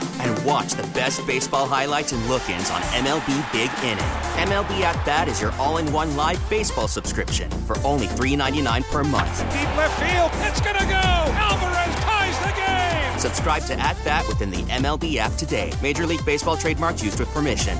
And 0.46 0.52
watch 0.52 0.74
the 0.74 0.84
best 0.94 1.26
baseball 1.28 1.66
highlights 1.68 2.12
and 2.12 2.26
look-ins 2.28 2.70
on 2.70 2.82
MLB 2.82 3.52
Big 3.52 3.70
Inning. 3.84 4.04
MLB 4.48 4.82
At 4.82 5.04
Bat 5.06 5.28
is 5.28 5.42
your 5.42 5.52
all-in-one 5.54 6.16
live 6.16 6.50
baseball 6.50 6.88
subscription 6.88 7.50
for 7.50 7.78
only 7.80 8.08
$3.99 8.08 8.84
per 8.92 9.04
month. 9.04 9.40
Deep 9.52 9.78
left 9.78 10.00
field. 10.00 10.32
It's 10.48 10.62
going 10.62 10.76
to 10.76 10.86
go. 10.86 10.94
Alvarez 10.96 11.96
ties 12.04 12.40
the 12.40 12.54
game. 12.56 13.20
Subscribe 13.20 13.64
to 13.64 13.80
At 13.80 13.98
Bat 14.06 14.28
within 14.28 14.52
the 14.52 14.64
MLB 14.64 15.18
app 15.18 15.34
today. 15.34 15.72
Major 15.82 16.06
League 16.06 16.26
Baseball 16.26 16.58
trademarks 16.58 17.04
used 17.04 17.20
with 17.20 17.30
permission. 17.30 17.78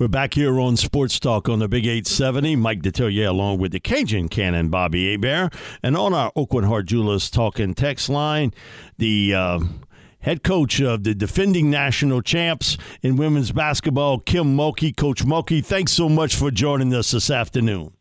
We're 0.00 0.08
back 0.08 0.34
here 0.34 0.58
on 0.58 0.76
Sports 0.76 1.20
Talk 1.20 1.48
on 1.48 1.60
the 1.60 1.68
Big 1.68 1.86
870. 1.86 2.56
Mike 2.56 2.82
Detillier 2.82 3.28
along 3.28 3.58
with 3.58 3.70
the 3.70 3.78
Cajun 3.78 4.28
Cannon, 4.28 4.68
Bobby 4.68 5.12
Hebert. 5.12 5.54
And 5.84 5.96
on 5.96 6.12
our 6.12 6.32
Aucoin 6.32 6.66
Hart 6.66 6.86
Jewelers 6.86 7.30
talking 7.30 7.74
text 7.74 8.08
line, 8.08 8.52
the 8.98 9.34
uh, 9.34 9.60
head 10.24 10.42
coach 10.42 10.80
of 10.80 11.04
the 11.04 11.14
defending 11.14 11.70
national 11.70 12.22
champs 12.22 12.76
in 13.02 13.16
women's 13.16 13.52
basketball, 13.52 14.18
Kim 14.18 14.56
Mulkey. 14.56 14.96
Coach 14.96 15.24
Mulkey, 15.24 15.64
thanks 15.64 15.92
so 15.92 16.08
much 16.08 16.34
for 16.34 16.50
joining 16.50 16.94
us 16.94 17.12
this 17.12 17.30
afternoon. 17.30 17.92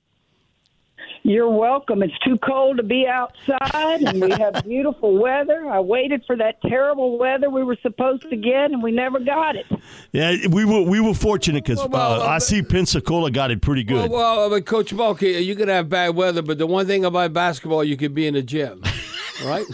You're 1.25 1.50
welcome. 1.50 2.03
It's 2.03 2.18
too 2.20 2.38
cold 2.46 2.75
to 2.77 2.84
be 2.84 3.08
outside, 3.08 4.01
and 4.01 4.22
we 4.22 4.30
have 4.32 4.62
beautiful 4.68 5.18
weather. 5.18 5.70
I 5.70 5.80
waited 5.80 6.22
for 6.27 6.36
that 6.36 6.62
terrible 6.63 7.18
weather 7.18 7.50
we 7.50 7.63
were 7.63 7.77
supposed 7.82 8.30
to 8.30 8.36
get, 8.36 8.72
and 8.72 8.84
we 8.84 8.92
never 8.92 9.22
got 9.22 9.56
it. 9.56 9.65
Yeah, 10.12 10.36
we 10.50 10.65
were 10.65 10.82
we 10.82 11.00
were 11.00 11.13
fortunate 11.13 11.63
because 11.63 11.80
Well, 11.80 11.89
well, 11.89 12.22
uh, 12.24 12.27
I 12.27 12.39
see 12.39 12.62
Pensacola 12.62 13.32
got 13.32 13.51
it 13.51 13.62
pretty 13.62 13.86
good. 13.86 14.12
Well, 14.12 14.38
well, 14.38 14.50
but 14.50 14.65
Coach 14.65 14.94
Mulkey, 14.94 15.46
you 15.46 15.56
can 15.56 15.70
have 15.70 15.88
bad 15.88 16.10
weather, 16.13 16.42
but 16.42 16.58
the 16.58 16.68
one 16.68 16.88
thing 16.88 17.06
about 17.06 17.32
basketball, 17.32 17.86
you 17.86 17.96
can 17.96 18.13
be 18.13 18.27
in 18.27 18.34
the 18.34 18.42
gym, 18.42 18.84
right? 19.46 19.65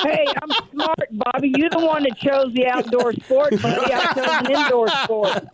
Hey, 0.00 0.24
I'm 0.42 0.50
smart, 0.72 0.93
Bobby. 1.14 1.52
You're 1.56 1.70
the 1.70 1.84
one 1.84 2.02
that 2.04 2.16
chose 2.18 2.52
the 2.54 2.66
outdoor 2.66 3.12
sport, 3.12 3.62
buddy. 3.62 3.92
I 3.92 4.12
chose 4.14 4.26
an 4.26 4.50
indoor 4.50 4.88
sport. 4.88 5.44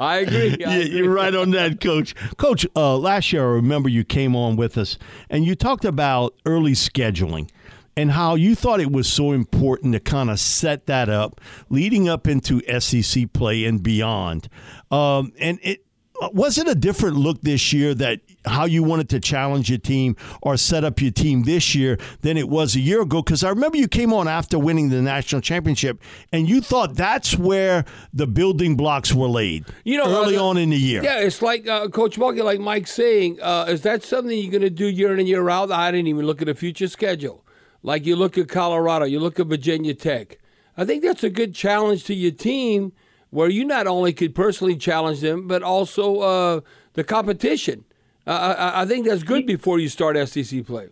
I 0.00 0.18
agree. 0.18 0.52
I 0.52 0.56
yeah, 0.58 0.72
agree. 0.72 0.96
you're 0.98 1.12
right 1.12 1.34
on 1.34 1.50
that, 1.52 1.80
Coach. 1.80 2.14
Coach, 2.36 2.66
uh, 2.74 2.96
last 2.96 3.32
year 3.32 3.42
I 3.42 3.52
remember 3.52 3.88
you 3.88 4.04
came 4.04 4.34
on 4.34 4.56
with 4.56 4.76
us 4.76 4.98
and 5.30 5.44
you 5.44 5.54
talked 5.54 5.84
about 5.84 6.34
early 6.44 6.72
scheduling 6.72 7.50
and 7.96 8.10
how 8.10 8.34
you 8.34 8.54
thought 8.54 8.80
it 8.80 8.92
was 8.92 9.08
so 9.08 9.32
important 9.32 9.94
to 9.94 10.00
kind 10.00 10.28
of 10.28 10.38
set 10.38 10.86
that 10.86 11.08
up 11.08 11.40
leading 11.70 12.08
up 12.08 12.26
into 12.26 12.60
SEC 12.80 13.32
play 13.32 13.64
and 13.64 13.82
beyond. 13.82 14.48
Um, 14.90 15.32
and 15.38 15.58
it 15.62 15.85
was 16.32 16.58
it 16.58 16.68
a 16.68 16.74
different 16.74 17.16
look 17.16 17.40
this 17.42 17.72
year 17.72 17.94
that 17.94 18.20
how 18.44 18.64
you 18.64 18.82
wanted 18.82 19.08
to 19.10 19.20
challenge 19.20 19.68
your 19.68 19.78
team 19.78 20.16
or 20.42 20.56
set 20.56 20.84
up 20.84 21.00
your 21.00 21.10
team 21.10 21.42
this 21.42 21.74
year 21.74 21.98
than 22.22 22.36
it 22.36 22.48
was 22.48 22.76
a 22.76 22.80
year 22.80 23.02
ago? 23.02 23.22
Because 23.22 23.44
I 23.44 23.50
remember 23.50 23.76
you 23.76 23.88
came 23.88 24.12
on 24.12 24.28
after 24.28 24.58
winning 24.58 24.88
the 24.88 25.02
national 25.02 25.40
championship 25.40 26.00
and 26.32 26.48
you 26.48 26.60
thought 26.60 26.94
that's 26.94 27.36
where 27.36 27.84
the 28.12 28.26
building 28.26 28.76
blocks 28.76 29.12
were 29.14 29.28
laid 29.28 29.66
You 29.84 29.98
know, 29.98 30.22
early 30.22 30.36
uh, 30.36 30.44
on 30.44 30.56
in 30.56 30.70
the 30.70 30.76
year. 30.76 31.02
Yeah, 31.02 31.20
it's 31.20 31.42
like 31.42 31.66
uh, 31.68 31.88
Coach 31.88 32.16
Mulkey, 32.16 32.42
like 32.42 32.60
Mike's 32.60 32.92
saying, 32.92 33.38
uh, 33.42 33.66
is 33.68 33.82
that 33.82 34.02
something 34.02 34.36
you're 34.36 34.50
going 34.50 34.62
to 34.62 34.70
do 34.70 34.86
year 34.86 35.12
in 35.12 35.18
and 35.18 35.28
year 35.28 35.48
out? 35.50 35.70
I 35.70 35.90
didn't 35.90 36.08
even 36.08 36.26
look 36.26 36.40
at 36.40 36.46
the 36.46 36.54
future 36.54 36.88
schedule. 36.88 37.44
Like 37.82 38.06
you 38.06 38.16
look 38.16 38.36
at 38.38 38.48
Colorado, 38.48 39.04
you 39.04 39.20
look 39.20 39.38
at 39.38 39.46
Virginia 39.46 39.94
Tech. 39.94 40.38
I 40.76 40.84
think 40.84 41.02
that's 41.02 41.24
a 41.24 41.30
good 41.30 41.54
challenge 41.54 42.04
to 42.04 42.14
your 42.14 42.32
team 42.32 42.92
where 43.36 43.50
you 43.50 43.66
not 43.66 43.86
only 43.86 44.14
could 44.14 44.34
personally 44.34 44.76
challenge 44.76 45.20
them, 45.20 45.46
but 45.46 45.62
also 45.62 46.20
uh, 46.20 46.60
the 46.94 47.04
competition. 47.04 47.84
Uh, 48.26 48.54
I, 48.56 48.80
I 48.80 48.86
think 48.86 49.06
that's 49.06 49.22
good 49.22 49.44
before 49.44 49.78
you 49.78 49.90
start 49.90 50.16
SEC 50.26 50.64
play. 50.64 50.88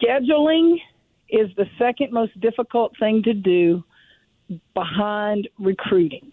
Scheduling 0.00 0.76
is 1.28 1.50
the 1.56 1.66
second 1.76 2.12
most 2.12 2.38
difficult 2.38 2.92
thing 3.00 3.24
to 3.24 3.34
do 3.34 3.82
behind 4.74 5.48
recruiting. 5.58 6.30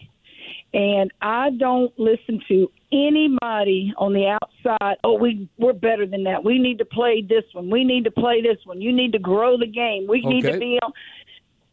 And 0.71 1.11
I 1.23 1.49
don't 1.57 1.91
listen 1.97 2.43
to 2.47 2.71
anybody 2.91 3.91
on 3.97 4.13
the 4.13 4.37
outside, 4.39 4.97
oh, 5.03 5.15
we, 5.15 5.49
we're 5.57 5.73
better 5.73 6.05
than 6.05 6.25
that. 6.25 6.43
We 6.43 6.59
need 6.59 6.77
to 6.77 6.85
play 6.85 7.25
this 7.27 7.43
one. 7.53 7.71
We 7.71 7.83
need 7.83 8.03
to 8.03 8.11
play 8.11 8.43
this 8.43 8.59
one. 8.65 8.81
You 8.81 8.93
need 8.93 9.13
to 9.13 9.19
grow 9.19 9.57
the 9.57 9.65
game. 9.65 10.05
We 10.07 10.21
need 10.21 10.43
to 10.43 10.59
be 10.59 10.77
on. 10.83 10.91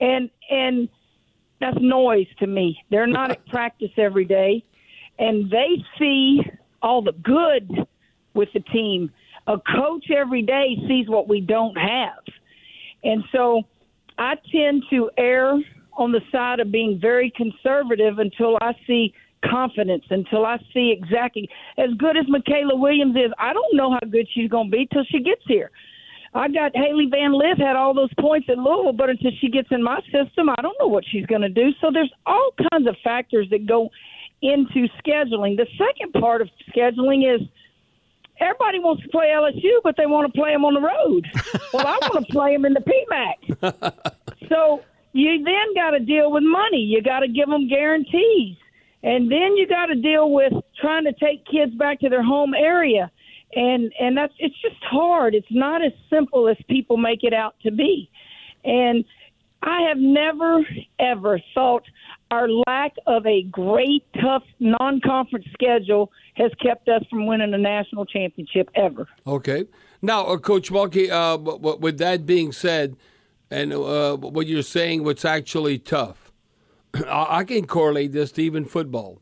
And, 0.00 0.30
and 0.50 0.88
that's 1.60 1.78
noise 1.80 2.26
to 2.38 2.46
me. 2.46 2.78
They're 2.90 3.06
not 3.06 3.30
at 3.30 3.46
practice 3.46 3.90
every 3.96 4.24
day, 4.24 4.64
and 5.18 5.50
they 5.50 5.82
see 5.98 6.40
all 6.82 7.02
the 7.02 7.12
good 7.12 7.86
with 8.34 8.48
the 8.54 8.60
team. 8.60 9.10
A 9.46 9.56
coach 9.58 10.10
every 10.10 10.42
day 10.42 10.76
sees 10.86 11.08
what 11.08 11.28
we 11.28 11.40
don't 11.40 11.76
have. 11.76 12.22
And 13.02 13.24
so 13.32 13.62
I 14.18 14.34
tend 14.52 14.84
to 14.90 15.10
err 15.16 15.58
on 15.96 16.12
the 16.12 16.20
side 16.30 16.60
of 16.60 16.70
being 16.70 16.98
very 17.00 17.32
conservative 17.36 18.18
until 18.18 18.56
I 18.60 18.72
see 18.86 19.12
confidence, 19.44 20.04
until 20.10 20.44
I 20.44 20.58
see 20.72 20.96
exactly 20.96 21.48
as 21.76 21.90
good 21.98 22.16
as 22.16 22.26
Mikaylah 22.26 22.78
Williams 22.78 23.16
is. 23.16 23.32
I 23.38 23.52
don't 23.52 23.76
know 23.76 23.92
how 23.92 24.00
good 24.08 24.26
she's 24.32 24.50
going 24.50 24.70
to 24.70 24.76
be 24.76 24.88
till 24.92 25.04
she 25.04 25.20
gets 25.20 25.42
here. 25.46 25.70
I 26.38 26.46
got 26.46 26.70
Hailey 26.76 27.08
Van 27.10 27.32
Lith 27.32 27.58
had 27.58 27.74
all 27.74 27.92
those 27.92 28.14
points 28.20 28.48
at 28.48 28.58
Louisville, 28.58 28.92
but 28.92 29.10
until 29.10 29.32
she 29.40 29.48
gets 29.48 29.68
in 29.72 29.82
my 29.82 30.00
system, 30.12 30.48
I 30.48 30.62
don't 30.62 30.76
know 30.78 30.86
what 30.86 31.02
she's 31.10 31.26
going 31.26 31.40
to 31.40 31.48
do. 31.48 31.70
So 31.80 31.90
there's 31.92 32.12
all 32.26 32.52
kinds 32.70 32.86
of 32.86 32.94
factors 33.02 33.48
that 33.50 33.66
go 33.66 33.90
into 34.40 34.86
scheduling. 35.04 35.56
The 35.56 35.66
second 35.76 36.12
part 36.12 36.40
of 36.40 36.48
scheduling 36.70 37.34
is 37.34 37.44
everybody 38.38 38.78
wants 38.78 39.02
to 39.02 39.08
play 39.08 39.32
LSU, 39.34 39.80
but 39.82 39.96
they 39.96 40.06
want 40.06 40.32
to 40.32 40.38
play 40.38 40.52
them 40.52 40.64
on 40.64 40.74
the 40.74 40.80
road. 40.80 41.26
well, 41.72 41.88
I 41.88 41.98
want 42.02 42.24
to 42.24 42.32
play 42.32 42.52
them 42.52 42.64
in 42.66 42.72
the 42.72 42.84
PMAC. 42.86 44.14
so 44.48 44.82
you 45.12 45.42
then 45.42 45.74
got 45.74 45.90
to 45.90 45.98
deal 45.98 46.30
with 46.30 46.44
money. 46.44 46.82
You 46.82 47.02
got 47.02 47.20
to 47.20 47.28
give 47.28 47.48
them 47.48 47.68
guarantees. 47.68 48.56
And 49.02 49.28
then 49.28 49.56
you 49.56 49.66
got 49.66 49.86
to 49.86 49.96
deal 49.96 50.30
with 50.30 50.52
trying 50.80 51.04
to 51.04 51.12
take 51.14 51.44
kids 51.46 51.74
back 51.74 51.98
to 52.00 52.08
their 52.08 52.22
home 52.22 52.54
area. 52.54 53.10
And 53.54 53.92
and 53.98 54.16
that's 54.16 54.34
it's 54.38 54.60
just 54.60 54.82
hard. 54.82 55.34
It's 55.34 55.46
not 55.50 55.84
as 55.84 55.92
simple 56.10 56.48
as 56.48 56.56
people 56.68 56.96
make 56.96 57.24
it 57.24 57.32
out 57.32 57.54
to 57.62 57.70
be. 57.70 58.10
And 58.64 59.04
I 59.62 59.82
have 59.88 59.98
never 59.98 60.66
ever 60.98 61.40
thought 61.54 61.84
our 62.30 62.48
lack 62.66 62.92
of 63.06 63.26
a 63.26 63.42
great 63.44 64.04
tough 64.20 64.42
non-conference 64.60 65.46
schedule 65.52 66.12
has 66.34 66.52
kept 66.62 66.88
us 66.88 67.02
from 67.08 67.26
winning 67.26 67.54
a 67.54 67.58
national 67.58 68.04
championship 68.04 68.68
ever. 68.74 69.08
Okay. 69.26 69.64
Now, 70.02 70.26
uh, 70.26 70.36
Coach 70.36 70.70
Mulkey, 70.70 71.10
uh, 71.10 71.38
w- 71.38 71.58
w- 71.58 71.78
with 71.78 71.98
that 71.98 72.26
being 72.26 72.52
said, 72.52 72.96
and 73.50 73.72
uh, 73.72 74.16
what 74.16 74.46
you're 74.46 74.62
saying, 74.62 75.04
what's 75.04 75.24
actually 75.24 75.78
tough, 75.78 76.30
I-, 76.94 77.38
I 77.38 77.44
can 77.44 77.66
correlate 77.66 78.12
this 78.12 78.30
to 78.32 78.42
even 78.42 78.64
football. 78.64 79.20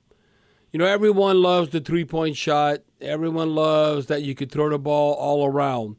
You 0.76 0.80
know, 0.80 0.88
everyone 0.88 1.40
loves 1.40 1.70
the 1.70 1.80
three 1.80 2.04
point 2.04 2.36
shot, 2.36 2.80
everyone 3.00 3.54
loves 3.54 4.08
that 4.08 4.20
you 4.20 4.34
could 4.34 4.52
throw 4.52 4.68
the 4.68 4.78
ball 4.78 5.14
all 5.14 5.46
around. 5.46 5.96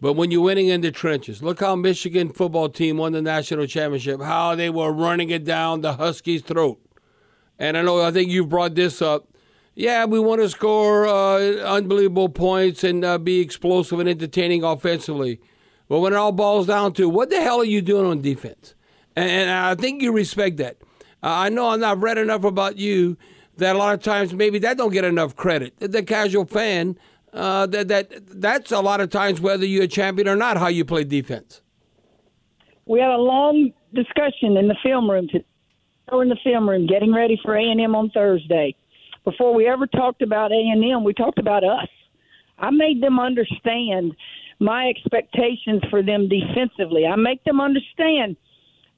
But 0.00 0.14
when 0.14 0.32
you're 0.32 0.42
winning 0.42 0.66
in 0.66 0.80
the 0.80 0.90
trenches, 0.90 1.40
look 1.40 1.60
how 1.60 1.76
Michigan 1.76 2.32
football 2.32 2.68
team 2.68 2.96
won 2.96 3.12
the 3.12 3.22
national 3.22 3.66
championship, 3.66 4.20
how 4.20 4.56
they 4.56 4.70
were 4.70 4.90
running 4.90 5.30
it 5.30 5.44
down 5.44 5.82
the 5.82 5.92
Huskies' 5.92 6.42
throat. 6.42 6.80
And 7.60 7.78
I 7.78 7.82
know, 7.82 8.02
I 8.02 8.10
think 8.10 8.28
you 8.28 8.44
brought 8.44 8.74
this 8.74 9.00
up. 9.00 9.28
Yeah, 9.76 10.04
we 10.04 10.18
want 10.18 10.40
to 10.40 10.48
score 10.48 11.06
uh, 11.06 11.38
unbelievable 11.58 12.28
points 12.28 12.82
and 12.82 13.04
uh, 13.04 13.18
be 13.18 13.38
explosive 13.38 14.00
and 14.00 14.08
entertaining 14.08 14.64
offensively. 14.64 15.40
But 15.88 16.00
when 16.00 16.12
it 16.12 16.16
all 16.16 16.32
boils 16.32 16.66
down 16.66 16.92
to 16.94 17.08
what 17.08 17.30
the 17.30 17.40
hell 17.40 17.60
are 17.60 17.64
you 17.64 17.82
doing 17.82 18.04
on 18.04 18.20
defense? 18.20 18.74
And, 19.14 19.30
and 19.30 19.48
I 19.48 19.76
think 19.76 20.02
you 20.02 20.10
respect 20.10 20.56
that. 20.56 20.78
Uh, 21.22 21.46
I 21.46 21.48
know 21.50 21.68
I've 21.68 22.02
read 22.02 22.18
enough 22.18 22.42
about 22.42 22.78
you 22.78 23.16
that 23.58 23.76
a 23.76 23.78
lot 23.78 23.94
of 23.94 24.02
times 24.02 24.32
maybe 24.32 24.58
that 24.60 24.76
don't 24.76 24.92
get 24.92 25.04
enough 25.04 25.36
credit. 25.36 25.74
The 25.78 26.02
casual 26.02 26.46
fan, 26.46 26.98
uh, 27.32 27.66
that 27.66 27.88
that 27.88 28.40
that's 28.40 28.72
a 28.72 28.80
lot 28.80 29.00
of 29.00 29.10
times 29.10 29.40
whether 29.40 29.64
you're 29.64 29.84
a 29.84 29.88
champion 29.88 30.28
or 30.28 30.36
not, 30.36 30.56
how 30.56 30.68
you 30.68 30.84
play 30.84 31.04
defense. 31.04 31.62
We 32.86 33.00
had 33.00 33.10
a 33.10 33.18
long 33.18 33.72
discussion 33.94 34.56
in 34.56 34.68
the 34.68 34.76
film 34.82 35.10
room 35.10 35.28
today. 35.28 35.44
We're 36.10 36.22
in 36.22 36.30
the 36.30 36.38
film 36.42 36.68
room 36.68 36.86
getting 36.86 37.12
ready 37.12 37.38
for 37.42 37.54
A 37.54 37.62
and 37.62 37.80
M 37.80 37.94
on 37.94 38.10
Thursday. 38.10 38.74
Before 39.24 39.54
we 39.54 39.68
ever 39.68 39.86
talked 39.86 40.22
about 40.22 40.52
A 40.52 40.54
and 40.54 40.82
M, 40.82 41.04
we 41.04 41.12
talked 41.12 41.38
about 41.38 41.64
us. 41.64 41.88
I 42.58 42.70
made 42.70 43.02
them 43.02 43.20
understand 43.20 44.16
my 44.58 44.88
expectations 44.88 45.82
for 45.90 46.02
them 46.02 46.28
defensively. 46.28 47.06
I 47.06 47.14
make 47.16 47.44
them 47.44 47.60
understand 47.60 48.36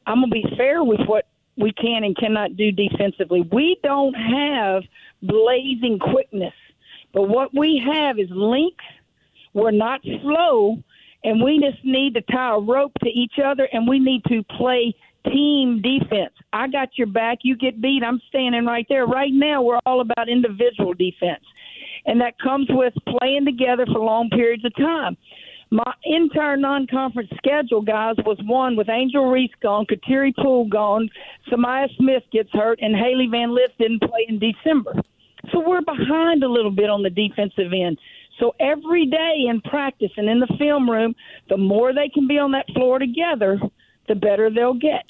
I'm 0.06 0.22
to 0.22 0.28
be 0.28 0.44
fair 0.56 0.82
with 0.82 1.00
what 1.06 1.26
we 1.60 1.72
can 1.72 2.04
and 2.04 2.16
cannot 2.16 2.56
do 2.56 2.72
defensively. 2.72 3.42
We 3.52 3.78
don't 3.82 4.14
have 4.14 4.82
blazing 5.22 5.98
quickness, 5.98 6.54
but 7.12 7.28
what 7.28 7.54
we 7.54 7.82
have 7.84 8.18
is 8.18 8.28
length. 8.30 8.80
We're 9.52 9.72
not 9.72 10.00
slow, 10.22 10.78
and 11.24 11.42
we 11.42 11.58
just 11.60 11.84
need 11.84 12.14
to 12.14 12.20
tie 12.22 12.54
a 12.54 12.60
rope 12.60 12.92
to 13.02 13.10
each 13.10 13.34
other, 13.44 13.68
and 13.72 13.88
we 13.88 13.98
need 13.98 14.22
to 14.28 14.42
play 14.56 14.94
team 15.26 15.82
defense. 15.82 16.32
I 16.52 16.68
got 16.68 16.96
your 16.96 17.08
back. 17.08 17.38
You 17.42 17.56
get 17.56 17.80
beat. 17.80 18.02
I'm 18.04 18.20
standing 18.28 18.64
right 18.64 18.86
there. 18.88 19.06
Right 19.06 19.32
now, 19.32 19.60
we're 19.60 19.80
all 19.86 20.00
about 20.00 20.28
individual 20.28 20.94
defense, 20.94 21.44
and 22.06 22.20
that 22.20 22.38
comes 22.38 22.68
with 22.70 22.94
playing 23.18 23.44
together 23.44 23.86
for 23.86 23.98
long 23.98 24.30
periods 24.30 24.64
of 24.64 24.74
time. 24.76 25.16
My 25.72 25.94
entire 26.04 26.56
non-conference 26.56 27.30
schedule, 27.36 27.80
guys, 27.80 28.16
was 28.26 28.38
one 28.44 28.76
with 28.76 28.88
Angel 28.88 29.30
Reese 29.30 29.54
gone, 29.62 29.86
Kateri 29.86 30.34
Poole 30.34 30.68
gone, 30.68 31.08
Sa'Myah 31.48 31.94
Smith 31.96 32.24
gets 32.32 32.50
hurt, 32.52 32.80
and 32.82 32.96
Hailey 32.96 33.28
Van 33.30 33.54
Lith 33.54 33.70
didn't 33.78 34.00
play 34.00 34.26
in 34.28 34.40
December. 34.40 35.00
So 35.52 35.60
we're 35.60 35.80
behind 35.80 36.42
a 36.42 36.48
little 36.48 36.72
bit 36.72 36.90
on 36.90 37.04
the 37.04 37.10
defensive 37.10 37.72
end. 37.72 37.98
So 38.40 38.54
every 38.58 39.06
day 39.06 39.44
in 39.48 39.60
practice 39.60 40.10
and 40.16 40.28
in 40.28 40.40
the 40.40 40.56
film 40.58 40.90
room, 40.90 41.14
the 41.48 41.56
more 41.56 41.92
they 41.92 42.08
can 42.08 42.26
be 42.26 42.38
on 42.38 42.50
that 42.52 42.66
floor 42.74 42.98
together, 42.98 43.60
the 44.08 44.16
better 44.16 44.50
they'll 44.50 44.74
get. 44.74 45.08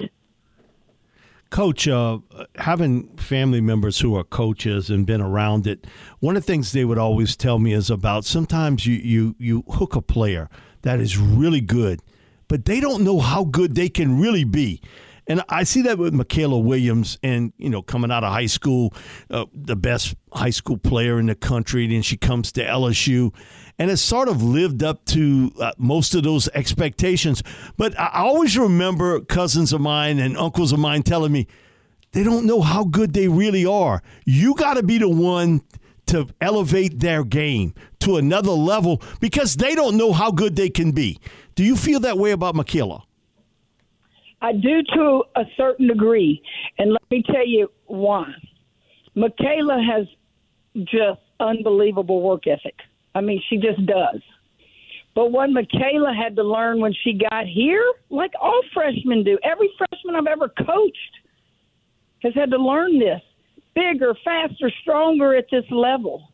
Coach, 1.51 1.89
uh, 1.89 2.19
having 2.57 3.09
family 3.17 3.61
members 3.61 3.99
who 3.99 4.17
are 4.17 4.23
coaches 4.25 4.89
and 4.89 5.05
been 5.05 5.21
around 5.21 5.67
it, 5.67 5.87
one 6.21 6.37
of 6.37 6.45
the 6.45 6.47
things 6.47 6.71
they 6.71 6.85
would 6.85 6.99
always 6.99 7.37
tell 7.37 7.59
me 7.59 7.73
is 7.73 7.91
about 7.91 8.25
sometimes 8.25 8.87
you, 8.87 8.95
you, 8.95 9.35
you 9.39 9.65
hook 9.69 9.97
a 9.97 10.01
player 10.01 10.49
that 10.83 11.01
is 11.01 11.19
really 11.19 11.61
good, 11.61 12.01
but 12.47 12.65
they 12.67 12.79
don't 12.79 13.03
know 13.03 13.19
how 13.19 13.45
good 13.45 13.75
they 13.75 13.89
can 13.89 14.21
really 14.21 14.45
be. 14.45 14.81
And 15.27 15.43
I 15.49 15.65
see 15.65 15.83
that 15.83 15.99
with 15.99 16.15
Mikaylah 16.15 16.63
Williams, 16.63 17.19
and 17.23 17.53
you 17.59 17.71
know, 17.71 17.83
coming 17.83 18.11
out 18.11 18.25
of 18.25 18.33
high 18.33 18.47
school, 18.47 18.95
uh, 19.31 19.47
the 19.55 19.77
best 19.77 20.15
high 20.33 20.51
school 20.51 20.77
player 20.77 21.19
in 21.19 21.27
the 21.27 21.35
country. 21.35 21.87
Then 21.87 22.03
she 22.03 22.17
comes 22.17 22.53
to 22.53 22.65
LSU, 22.65 23.33
and 23.79 23.89
has 23.89 24.03
sort 24.03 24.29
of 24.29 24.43
lived 24.43 24.83
up 24.83 25.05
to 25.07 25.53
uh, 25.59 25.73
most 25.79 26.15
of 26.15 26.23
those 26.23 26.49
expectations. 26.49 27.43
But 27.77 27.99
I 27.99 28.11
always 28.15 28.59
remember 28.59 29.21
cousins 29.21 29.73
of 29.73 29.81
mine 29.81 30.19
and 30.19 30.37
uncles 30.37 30.73
of 30.73 30.79
mine 30.79 31.03
telling 31.03 31.33
me 31.33 31.47
they 32.13 32.23
don't 32.23 32.47
know 32.47 32.61
how 32.61 32.85
good 32.85 33.15
they 33.15 33.29
really 33.29 33.65
are. 33.65 34.03
You 34.27 34.55
got 34.55 34.75
to 34.75 34.83
be 34.83 34.99
the 34.99 35.09
one 35.09 35.63
to 36.07 36.27
elevate 36.41 36.99
their 36.99 37.25
game 37.25 37.73
to 38.01 38.17
another 38.17 38.51
level 38.51 39.01
because 39.21 39.57
they 39.57 39.75
don't 39.75 39.97
know 39.97 40.13
how 40.13 40.31
good 40.31 40.57
they 40.57 40.69
can 40.69 40.91
be. 40.91 41.19
Do 41.55 41.65
you 41.65 41.77
feel 41.77 42.01
that 42.01 42.19
way 42.19 42.33
about 42.33 42.55
Mikaylah? 42.55 43.03
I 44.43 44.53
do 44.53 44.83
to 44.95 45.23
a 45.37 45.45
certain 45.57 45.89
degree, 45.89 46.43
and 46.79 46.93
let 46.93 47.11
me 47.11 47.23
tell 47.27 47.47
you 47.47 47.71
why. 47.87 48.27
Mikaylah 49.17 49.85
has 49.85 50.07
just 50.85 51.21
unbelievable 51.41 52.23
work 52.23 52.47
ethic. 52.47 52.77
I 53.15 53.21
mean, 53.21 53.43
she 53.49 53.57
just 53.57 53.85
does. 53.87 54.23
But 55.15 55.33
what 55.33 55.51
Mikaylah 55.51 56.17
had 56.17 56.37
to 56.37 56.43
learn 56.43 56.81
when 56.81 56.95
she 57.05 57.19
got 57.31 57.47
here, 57.47 57.85
like 58.09 58.31
all 58.41 58.61
freshmen 58.73 59.25
do, 59.25 59.39
every 59.43 59.71
freshman 59.77 60.15
I've 60.15 60.27
ever 60.27 60.49
coached 60.49 60.97
has 62.23 62.33
had 62.35 62.51
to 62.51 62.59
learn 62.59 62.99
this 62.99 63.21
bigger, 63.75 64.15
faster, 64.25 64.71
stronger 64.83 65.35
at 65.35 65.47
this 65.51 65.65
level, 65.71 66.33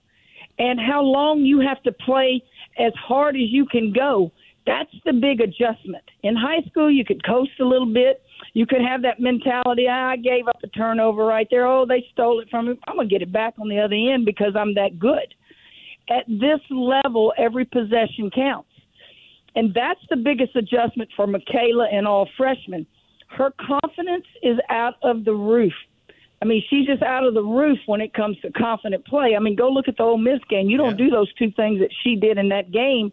and 0.59 0.79
how 0.81 1.03
long 1.03 1.41
you 1.41 1.61
have 1.61 1.83
to 1.83 1.93
play 1.93 2.43
as 2.79 2.93
hard 2.95 3.37
as 3.37 3.49
you 3.49 3.67
can 3.67 3.93
go 3.93 4.31
that's 4.67 4.91
the 5.05 5.13
big 5.13 5.41
adjustment. 5.41 6.05
In 6.23 6.35
high 6.35 6.63
school, 6.69 6.91
you 6.91 7.05
could 7.05 7.25
coast 7.25 7.53
a 7.61 7.65
little 7.65 7.93
bit. 7.93 8.23
You 8.53 8.67
could 8.67 8.81
have 8.83 9.03
that 9.03 9.21
mentality. 9.21 9.87
Ah, 9.89 10.11
I 10.11 10.17
gave 10.17 10.49
up 10.49 10.59
a 10.63 10.69
turnover 10.69 11.25
right 11.25 11.47
there. 11.51 11.67
Oh, 11.67 11.87
they 11.87 12.05
stole 12.13 12.41
it 12.41 12.49
from 12.51 12.67
me. 12.67 12.81
I'm 12.89 12.97
going 12.97 13.09
to 13.09 13.15
get 13.15 13.23
it 13.23 13.33
back 13.33 13.55
on 13.59 13.69
the 13.69 13.79
other 13.79 13.95
end 13.95 14.25
because 14.25 14.55
I'm 14.57 14.75
that 14.75 14.99
good. 14.99 15.35
At 16.11 16.27
this 16.27 16.61
level, 16.71 17.33
every 17.39 17.65
possession 17.65 18.31
counts. 18.35 18.69
And 19.55 19.73
that's 19.73 20.01
the 20.11 20.17
biggest 20.17 20.55
adjustment 20.55 21.11
for 21.17 21.27
Mikaylah 21.27 21.93
and 21.93 22.07
all 22.07 22.29
freshmen. 22.37 22.87
Her 23.29 23.53
confidence 23.59 24.27
is 24.43 24.59
out 24.69 24.95
of 25.03 25.25
the 25.25 25.35
roof. 25.35 25.73
I 26.43 26.45
mean, 26.45 26.63
she's 26.69 26.87
just 26.87 27.03
out 27.03 27.25
of 27.25 27.35
the 27.35 27.43
roof 27.43 27.79
when 27.87 28.01
it 28.01 28.13
comes 28.13 28.39
to 28.41 28.51
confident 28.53 29.07
play. 29.07 29.35
I 29.35 29.39
mean, 29.39 29.57
go 29.57 29.69
look 29.69 29.89
at 29.89 29.97
the 29.97 30.03
Ole 30.03 30.19
Miss 30.19 30.41
game. 30.51 30.69
You 30.69 30.77
don't 30.77 30.99
yeah. 30.99 31.07
do 31.07 31.11
those 31.11 31.33
two 31.35 31.51
things 31.53 31.81
that 31.81 31.91
she 32.05 32.15
did 32.15 32.37
in 32.37 32.51
that 32.51 32.71
game 32.71 33.11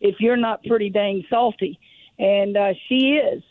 if 0.00 0.16
you're 0.20 0.36
not 0.36 0.64
pretty 0.64 0.90
dang 0.90 1.24
salty. 1.30 1.78
And 2.18 2.56
uh, 2.56 2.72
she 2.88 3.18
is. 3.18 3.42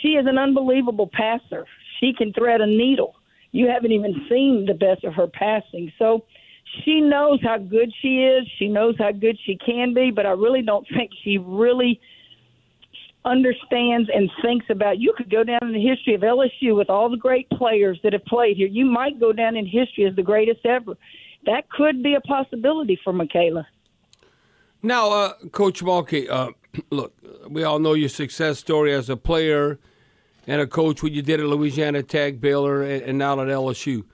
She 0.00 0.08
is 0.10 0.26
an 0.26 0.38
unbelievable 0.38 1.10
passer. 1.12 1.66
She 2.00 2.12
can 2.16 2.32
thread 2.32 2.60
a 2.60 2.66
needle. 2.66 3.14
You 3.52 3.68
haven't 3.68 3.92
even 3.92 4.26
seen 4.28 4.66
the 4.66 4.74
best 4.74 5.04
of 5.04 5.14
her 5.14 5.26
passing. 5.26 5.92
So 5.98 6.24
she 6.84 7.00
knows 7.00 7.40
how 7.42 7.58
good 7.58 7.92
she 8.02 8.24
is. 8.24 8.46
She 8.58 8.68
knows 8.68 8.96
how 8.98 9.12
good 9.12 9.38
she 9.44 9.56
can 9.56 9.94
be, 9.94 10.10
but 10.10 10.26
I 10.26 10.30
really 10.30 10.62
don't 10.62 10.86
think 10.94 11.10
she 11.22 11.38
really 11.38 12.00
understands 13.24 14.08
and 14.14 14.30
thinks 14.40 14.66
about 14.70 14.98
you 14.98 15.12
could 15.16 15.30
go 15.30 15.42
down 15.42 15.58
in 15.62 15.72
the 15.72 15.82
history 15.84 16.14
of 16.14 16.20
LSU 16.20 16.76
with 16.76 16.88
all 16.88 17.10
the 17.10 17.16
great 17.16 17.48
players 17.50 17.98
that 18.04 18.12
have 18.12 18.24
played 18.24 18.56
here. 18.56 18.68
You 18.68 18.84
might 18.84 19.18
go 19.18 19.32
down 19.32 19.56
in 19.56 19.66
history 19.66 20.06
as 20.06 20.14
the 20.14 20.22
greatest 20.22 20.64
ever. 20.64 20.94
That 21.44 21.68
could 21.70 22.02
be 22.02 22.14
a 22.14 22.20
possibility 22.20 22.98
for 23.02 23.12
Mikaylah. 23.12 23.66
Now, 24.82 25.10
uh, 25.10 25.32
Coach 25.52 25.82
Mulkey, 25.82 26.28
uh, 26.30 26.50
look, 26.90 27.14
we 27.48 27.64
all 27.64 27.78
know 27.78 27.94
your 27.94 28.08
success 28.08 28.58
story 28.58 28.92
as 28.92 29.08
a 29.08 29.16
player 29.16 29.78
and 30.46 30.60
a 30.60 30.66
coach, 30.66 31.02
what 31.02 31.12
you 31.12 31.22
did 31.22 31.40
at 31.40 31.46
Louisiana 31.46 32.02
Tech, 32.02 32.40
Baylor, 32.40 32.82
and, 32.82 33.02
and 33.02 33.18
now 33.18 33.40
at 33.40 33.48
LSU. 33.48 34.04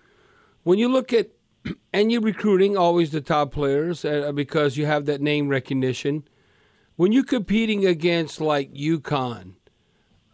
When 0.62 0.78
you 0.78 0.88
look 0.88 1.12
at, 1.12 1.28
and 1.92 2.10
you're 2.10 2.20
recruiting 2.20 2.76
always 2.76 3.10
the 3.10 3.20
top 3.20 3.52
players 3.52 4.04
uh, 4.04 4.32
because 4.32 4.76
you 4.76 4.86
have 4.86 5.06
that 5.06 5.20
name 5.20 5.48
recognition. 5.48 6.24
When 6.96 7.12
you're 7.12 7.24
competing 7.24 7.86
against 7.86 8.40
like 8.40 8.72
UConn, 8.72 9.54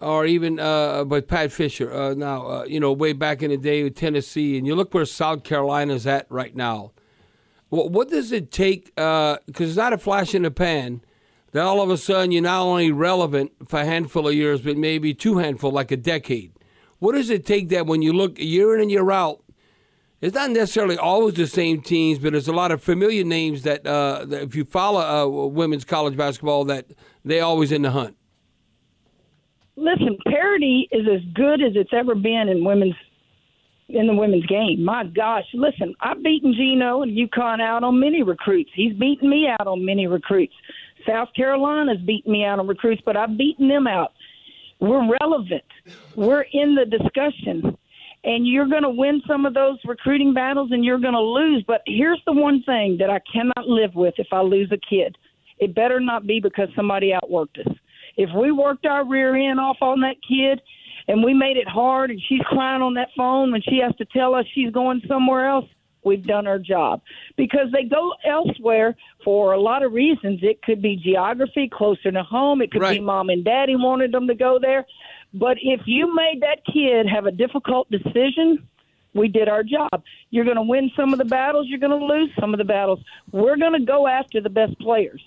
or 0.01 0.27
even 0.27 0.61
uh, 0.61 1.05
with 1.05 1.27
Pat 1.27 1.51
Fisher, 1.51 1.93
uh, 1.93 2.15
now 2.15 2.47
uh, 2.47 2.65
you 2.65 2.79
know 2.79 2.93
way 2.93 3.13
back 3.13 3.43
in 3.43 3.51
the 3.51 3.57
day 3.57 3.83
with 3.83 3.97
Tennessee, 3.97 4.57
and 4.59 4.67
you 4.67 4.75
look 4.75 4.95
where 4.95 5.05
South 5.05 5.43
Carolina's 5.43 6.07
at 6.07 6.27
right 6.31 6.55
now. 6.55 6.93
Well, 7.71 7.89
what 7.89 8.09
does 8.09 8.33
it 8.33 8.51
take? 8.51 8.87
Because 8.95 9.39
uh, 9.49 9.65
it's 9.65 9.77
not 9.77 9.93
a 9.93 9.99
flash 9.99 10.35
in 10.35 10.43
the 10.43 10.51
pan. 10.51 11.03
That 11.53 11.65
all 11.65 11.81
of 11.81 11.91
a 11.91 11.97
sudden 11.97 12.31
you're 12.31 12.43
not 12.43 12.63
only 12.63 12.93
relevant 12.93 13.53
for 13.67 13.81
a 13.81 13.85
handful 13.85 14.29
of 14.29 14.35
years, 14.35 14.61
but 14.61 14.77
maybe 14.77 15.15
two 15.15 15.39
handful, 15.39 15.71
like 15.71 15.91
a 15.91 15.97
decade. 15.97 16.53
What 16.99 17.15
does 17.15 17.31
it 17.31 17.47
take 17.47 17.71
that 17.71 17.87
when 17.87 18.03
you 18.03 18.13
look 18.13 18.39
year 18.39 18.75
in 18.75 18.83
and 18.83 18.91
year 18.91 19.11
out? 19.11 19.43
It's 20.21 20.35
not 20.35 20.51
necessarily 20.51 20.99
always 20.99 21.35
the 21.35 21.47
same 21.47 21.81
teams, 21.81 22.19
but 22.19 22.33
there's 22.33 22.49
a 22.49 22.53
lot 22.53 22.73
of 22.73 22.83
familiar 22.83 23.23
names 23.25 23.63
that, 23.63 23.87
uh, 23.87 24.25
that 24.27 24.43
if 24.43 24.57
you 24.57 24.65
follow 24.65 25.01
uh, 25.01 25.49
women's 25.49 25.85
college 25.85 26.17
basketball, 26.17 26.65
that 26.65 26.87
they 27.25 27.41
always 27.41 27.71
in 27.71 27.83
the 27.83 27.93
hunt. 27.93 28.17
Listen, 29.77 30.19
parity 30.27 30.89
is 30.91 31.07
as 31.07 31.21
good 31.35 31.63
as 31.63 31.73
it's 31.77 31.93
ever 31.93 32.17
been 32.17 32.49
in 32.49 32.65
women's 32.65 32.97
in 33.89 34.07
the 34.07 34.15
women's 34.15 34.47
game. 34.47 34.85
My 34.85 35.05
gosh, 35.05 35.47
listen, 35.55 35.95
I've 36.01 36.23
beaten 36.23 36.53
Gino 36.55 37.03
and 37.03 37.17
UConn 37.17 37.61
out 37.61 37.85
on 37.85 37.99
many 37.99 38.23
recruits. 38.23 38.71
He's 38.75 38.93
beaten 38.95 39.29
me 39.29 39.49
out 39.49 39.67
on 39.67 39.85
many 39.85 40.07
recruits. 40.07 40.55
South 41.07 41.29
Carolina's 41.35 42.01
beaten 42.07 42.33
me 42.33 42.45
out 42.45 42.59
on 42.59 42.67
recruits, 42.67 43.03
but 43.05 43.17
I've 43.17 43.37
beaten 43.39 43.69
them 43.69 43.87
out. 43.87 44.13
We're 44.81 45.09
relevant. 45.21 45.65
We're 46.17 46.45
in 46.53 46.75
the 46.75 46.85
discussion. 46.85 47.77
And 48.25 48.47
you're 48.47 48.69
going 48.69 48.83
to 48.83 48.91
win 48.91 49.23
some 49.27 49.47
of 49.47 49.55
those 49.55 49.79
recruiting 49.85 50.35
battles 50.35 50.71
and 50.73 50.85
you're 50.85 50.99
going 50.99 51.15
to 51.15 51.21
lose. 51.21 51.65
But 51.67 51.83
here's 51.87 52.21
the 52.27 52.33
one 52.33 52.63
thing 52.65 52.97
that 52.99 53.11
I 53.11 53.21
cannot 53.33 53.69
live 53.69 53.95
with 53.95 54.15
if 54.19 54.27
I 54.33 54.41
lose 54.41 54.71
a 54.73 54.79
kid 54.91 55.17
it 55.59 55.75
better 55.75 56.01
not 56.01 56.27
be 56.27 56.41
because 56.41 56.69
somebody 56.75 57.13
outworked 57.13 57.67
us. 57.67 57.75
If 58.17 58.31
we 58.37 58.51
worked 58.53 58.87
our 58.87 59.05
rear 59.05 59.35
end 59.37 59.61
off 59.61 59.79
on 59.81 60.01
that 60.01 60.17
kid 60.27 60.61
and 61.09 61.25
we 61.25 61.35
made 61.35 61.57
it 61.57 61.69
hard 61.69 62.11
and 62.11 62.21
she's 62.29 62.41
crying 62.43 62.83
on 62.83 62.95
that 62.95 63.09
phone 63.17 63.51
when 63.51 63.63
she 63.63 63.79
has 63.79 63.95
to 63.97 64.05
tell 64.07 64.35
us 64.35 64.45
she's 64.55 64.71
going 64.71 65.03
somewhere 65.09 65.49
else 65.49 65.65
we've 66.05 66.27
done 66.27 66.47
our 66.47 66.59
job 66.59 67.01
because 67.37 67.67
they 67.73 67.83
go 67.83 68.13
elsewhere 68.25 68.97
for 69.25 69.53
a 69.53 69.61
lot 69.61 69.83
of 69.83 69.93
reasons 69.93 70.39
it 70.43 70.63
could 70.63 70.81
be 70.81 70.97
geography 70.97 71.69
closer 71.73 72.11
to 72.11 72.23
home 72.23 72.63
it 72.63 72.71
could 72.71 72.83
right. 72.83 72.99
be 72.99 73.05
mom 73.05 73.29
and 73.31 73.45
daddy 73.45 73.75
wanted 73.77 74.13
them 74.13 74.27
to 74.27 74.35
go 74.35 74.59
there 74.61 74.87
but 75.35 75.57
if 75.61 75.81
you 75.87 76.15
made 76.15 76.41
that 76.41 76.65
kid 76.73 77.07
have 77.07 77.27
a 77.27 77.33
difficult 77.33 77.91
decision 77.91 78.67
we 79.15 79.29
did 79.29 79.49
our 79.49 79.63
job. 79.63 80.03
You're 80.31 80.45
going 80.45 80.57
to 80.57 80.63
win 80.63 80.91
some 80.97 81.13
of 81.13 81.19
the 81.19 81.25
battles, 81.25 81.67
you're 81.69 81.79
going 81.79 81.99
to 81.99 82.07
lose 82.07 82.31
some 82.39 82.55
of 82.55 82.59
the 82.59 82.65
battles. 82.65 83.01
We're 83.33 83.57
going 83.57 83.79
to 83.79 83.85
go 83.85 84.07
after 84.07 84.41
the 84.41 84.51
best 84.51 84.79
players. 84.79 85.23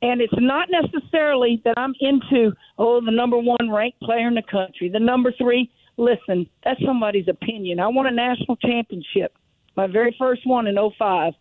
And 0.00 0.20
it's 0.20 0.32
not 0.36 0.68
necessarily 0.70 1.60
that 1.64 1.74
I'm 1.76 1.94
into, 2.00 2.52
oh, 2.78 3.00
the 3.00 3.10
number 3.10 3.36
one 3.36 3.70
ranked 3.70 4.00
player 4.00 4.28
in 4.28 4.34
the 4.34 4.42
country, 4.42 4.88
the 4.88 5.00
number 5.00 5.32
three. 5.32 5.70
Listen, 5.96 6.48
that's 6.62 6.80
somebody's 6.84 7.26
opinion. 7.26 7.80
I 7.80 7.88
won 7.88 8.06
a 8.06 8.12
national 8.12 8.56
championship, 8.56 9.34
my 9.76 9.88
very 9.88 10.14
first 10.16 10.46
one 10.46 10.68
in 10.68 10.76
05, 10.76 11.32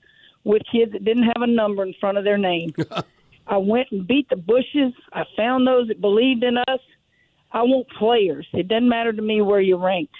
with 0.43 0.63
kids 0.71 0.93
that 0.93 1.05
didn't 1.05 1.25
have 1.25 1.41
a 1.41 1.47
number 1.47 1.83
in 1.83 1.93
front 1.99 2.17
of 2.17 2.23
their 2.23 2.39
name. 2.39 2.73
I 3.47 3.57
went 3.57 3.91
and 3.91 4.07
beat 4.07 4.29
the 4.29 4.35
Bushes. 4.35 4.93
I 5.13 5.25
found 5.35 5.67
those 5.67 5.87
that 5.89 6.01
believed 6.01 6.43
in 6.43 6.57
us. 6.57 6.79
I 7.51 7.61
want 7.61 7.87
players. 7.89 8.47
It 8.53 8.67
doesn't 8.67 8.89
matter 8.89 9.13
to 9.13 9.21
me 9.21 9.41
where 9.41 9.61
you're 9.61 9.77
ranked. 9.77 10.15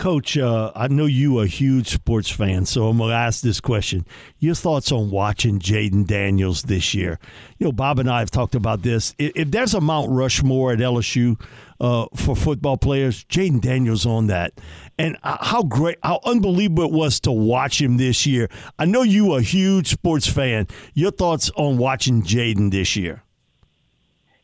Coach, 0.00 0.38
uh, 0.38 0.72
I 0.74 0.88
know 0.88 1.04
you 1.04 1.40
a 1.40 1.46
huge 1.46 1.88
sports 1.88 2.30
fan, 2.30 2.64
so 2.64 2.88
I'm 2.88 2.96
going 2.96 3.10
to 3.10 3.14
ask 3.14 3.42
this 3.42 3.60
question. 3.60 4.06
Your 4.38 4.54
thoughts 4.54 4.90
on 4.92 5.10
watching 5.10 5.58
Jayden 5.58 6.06
Daniels 6.06 6.62
this 6.62 6.94
year? 6.94 7.18
You 7.58 7.66
know, 7.66 7.72
Bob 7.72 7.98
and 7.98 8.08
I 8.08 8.20
have 8.20 8.30
talked 8.30 8.54
about 8.54 8.80
this. 8.80 9.14
If, 9.18 9.32
if 9.36 9.50
there's 9.50 9.74
a 9.74 9.80
Mount 9.82 10.10
Rushmore 10.10 10.72
at 10.72 10.78
LSU 10.78 11.38
uh, 11.80 12.06
for 12.16 12.34
football 12.34 12.78
players, 12.78 13.24
Jayden 13.24 13.60
Daniels 13.60 14.06
on 14.06 14.28
that. 14.28 14.54
And 14.96 15.18
uh, 15.22 15.36
how 15.38 15.64
great, 15.64 15.98
how 16.02 16.20
unbelievable 16.24 16.84
it 16.84 16.92
was 16.92 17.20
to 17.20 17.32
watch 17.32 17.78
him 17.78 17.98
this 17.98 18.24
year. 18.24 18.48
I 18.78 18.86
know 18.86 19.02
you 19.02 19.34
a 19.34 19.42
huge 19.42 19.88
sports 19.88 20.26
fan. 20.26 20.66
Your 20.94 21.10
thoughts 21.10 21.50
on 21.56 21.76
watching 21.76 22.22
Jayden 22.22 22.70
this 22.70 22.96
year? 22.96 23.22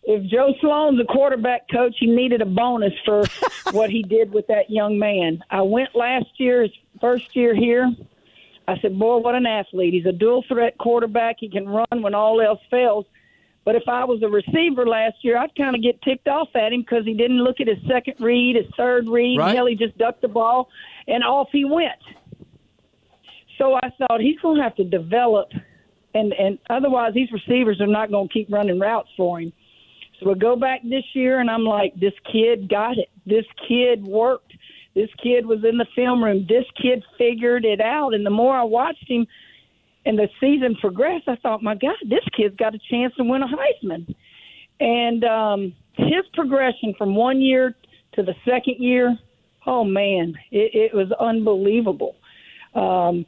If 0.06 0.24
Joe 0.30 0.54
Sloan's 0.60 1.00
a 1.00 1.04
quarterback 1.04 1.68
coach, 1.68 1.96
he 1.98 2.06
needed 2.06 2.40
a 2.40 2.46
bonus 2.46 2.92
for 3.04 3.24
what 3.72 3.90
he 3.90 4.02
did 4.02 4.32
with 4.32 4.46
that 4.46 4.70
young 4.70 4.98
man. 4.98 5.42
I 5.50 5.62
went 5.62 5.96
last 5.96 6.28
year, 6.38 6.62
his 6.62 6.70
first 7.00 7.34
year 7.34 7.54
here. 7.54 7.90
I 8.68 8.78
said, 8.80 8.98
boy, 8.98 9.18
what 9.18 9.34
an 9.34 9.46
athlete. 9.46 9.94
He's 9.94 10.06
a 10.06 10.12
dual 10.12 10.44
threat 10.48 10.78
quarterback. 10.78 11.36
He 11.40 11.48
can 11.48 11.68
run 11.68 12.02
when 12.02 12.14
all 12.14 12.40
else 12.40 12.60
fails. 12.70 13.04
But 13.64 13.74
if 13.74 13.82
I 13.88 14.04
was 14.04 14.22
a 14.22 14.28
receiver 14.28 14.86
last 14.86 15.16
year, 15.22 15.36
I'd 15.38 15.54
kind 15.56 15.74
of 15.74 15.82
get 15.82 16.00
ticked 16.02 16.28
off 16.28 16.48
at 16.54 16.72
him 16.72 16.82
because 16.82 17.04
he 17.04 17.14
didn't 17.14 17.38
look 17.38 17.60
at 17.60 17.66
his 17.66 17.78
second 17.88 18.14
read, 18.20 18.54
his 18.54 18.72
third 18.76 19.08
read. 19.08 19.38
Right. 19.40 19.56
Hell, 19.56 19.66
he 19.66 19.74
just 19.74 19.98
ducked 19.98 20.22
the 20.22 20.28
ball, 20.28 20.68
and 21.08 21.24
off 21.24 21.48
he 21.50 21.64
went. 21.64 21.98
So 23.58 23.74
I 23.74 23.90
thought 23.98 24.20
he's 24.20 24.38
going 24.38 24.58
to 24.58 24.62
have 24.62 24.76
to 24.76 24.84
develop, 24.84 25.48
and 26.14 26.32
and 26.32 26.60
otherwise 26.70 27.12
these 27.14 27.32
receivers 27.32 27.80
are 27.80 27.88
not 27.88 28.12
going 28.12 28.28
to 28.28 28.32
keep 28.32 28.52
running 28.52 28.78
routes 28.78 29.08
for 29.16 29.40
him. 29.40 29.52
So 30.18 30.28
we 30.28 30.34
go 30.34 30.56
back 30.56 30.80
this 30.82 31.04
year, 31.14 31.40
and 31.40 31.50
I'm 31.50 31.64
like, 31.64 31.94
this 31.94 32.14
kid 32.30 32.68
got 32.68 32.98
it. 32.98 33.10
This 33.26 33.44
kid 33.68 34.04
worked. 34.06 34.52
This 34.94 35.10
kid 35.22 35.44
was 35.44 35.62
in 35.62 35.76
the 35.76 35.86
film 35.94 36.24
room. 36.24 36.46
This 36.48 36.64
kid 36.80 37.04
figured 37.18 37.64
it 37.64 37.80
out. 37.80 38.14
And 38.14 38.24
the 38.24 38.30
more 38.30 38.56
I 38.56 38.62
watched 38.62 39.08
him, 39.10 39.26
and 40.06 40.18
the 40.18 40.28
season 40.40 40.76
progressed, 40.80 41.28
I 41.28 41.36
thought, 41.36 41.62
my 41.62 41.74
God, 41.74 41.96
this 42.08 42.24
kid's 42.34 42.56
got 42.56 42.74
a 42.74 42.78
chance 42.90 43.14
to 43.16 43.24
win 43.24 43.42
a 43.42 43.46
Heisman. 43.46 44.14
And 44.80 45.24
um, 45.24 45.74
his 45.94 46.24
progression 46.32 46.94
from 46.96 47.14
one 47.14 47.40
year 47.40 47.74
to 48.14 48.22
the 48.22 48.34
second 48.44 48.76
year, 48.78 49.18
oh 49.66 49.84
man, 49.84 50.34
it, 50.50 50.92
it 50.92 50.94
was 50.94 51.10
unbelievable. 51.12 52.16
Um, 52.74 53.26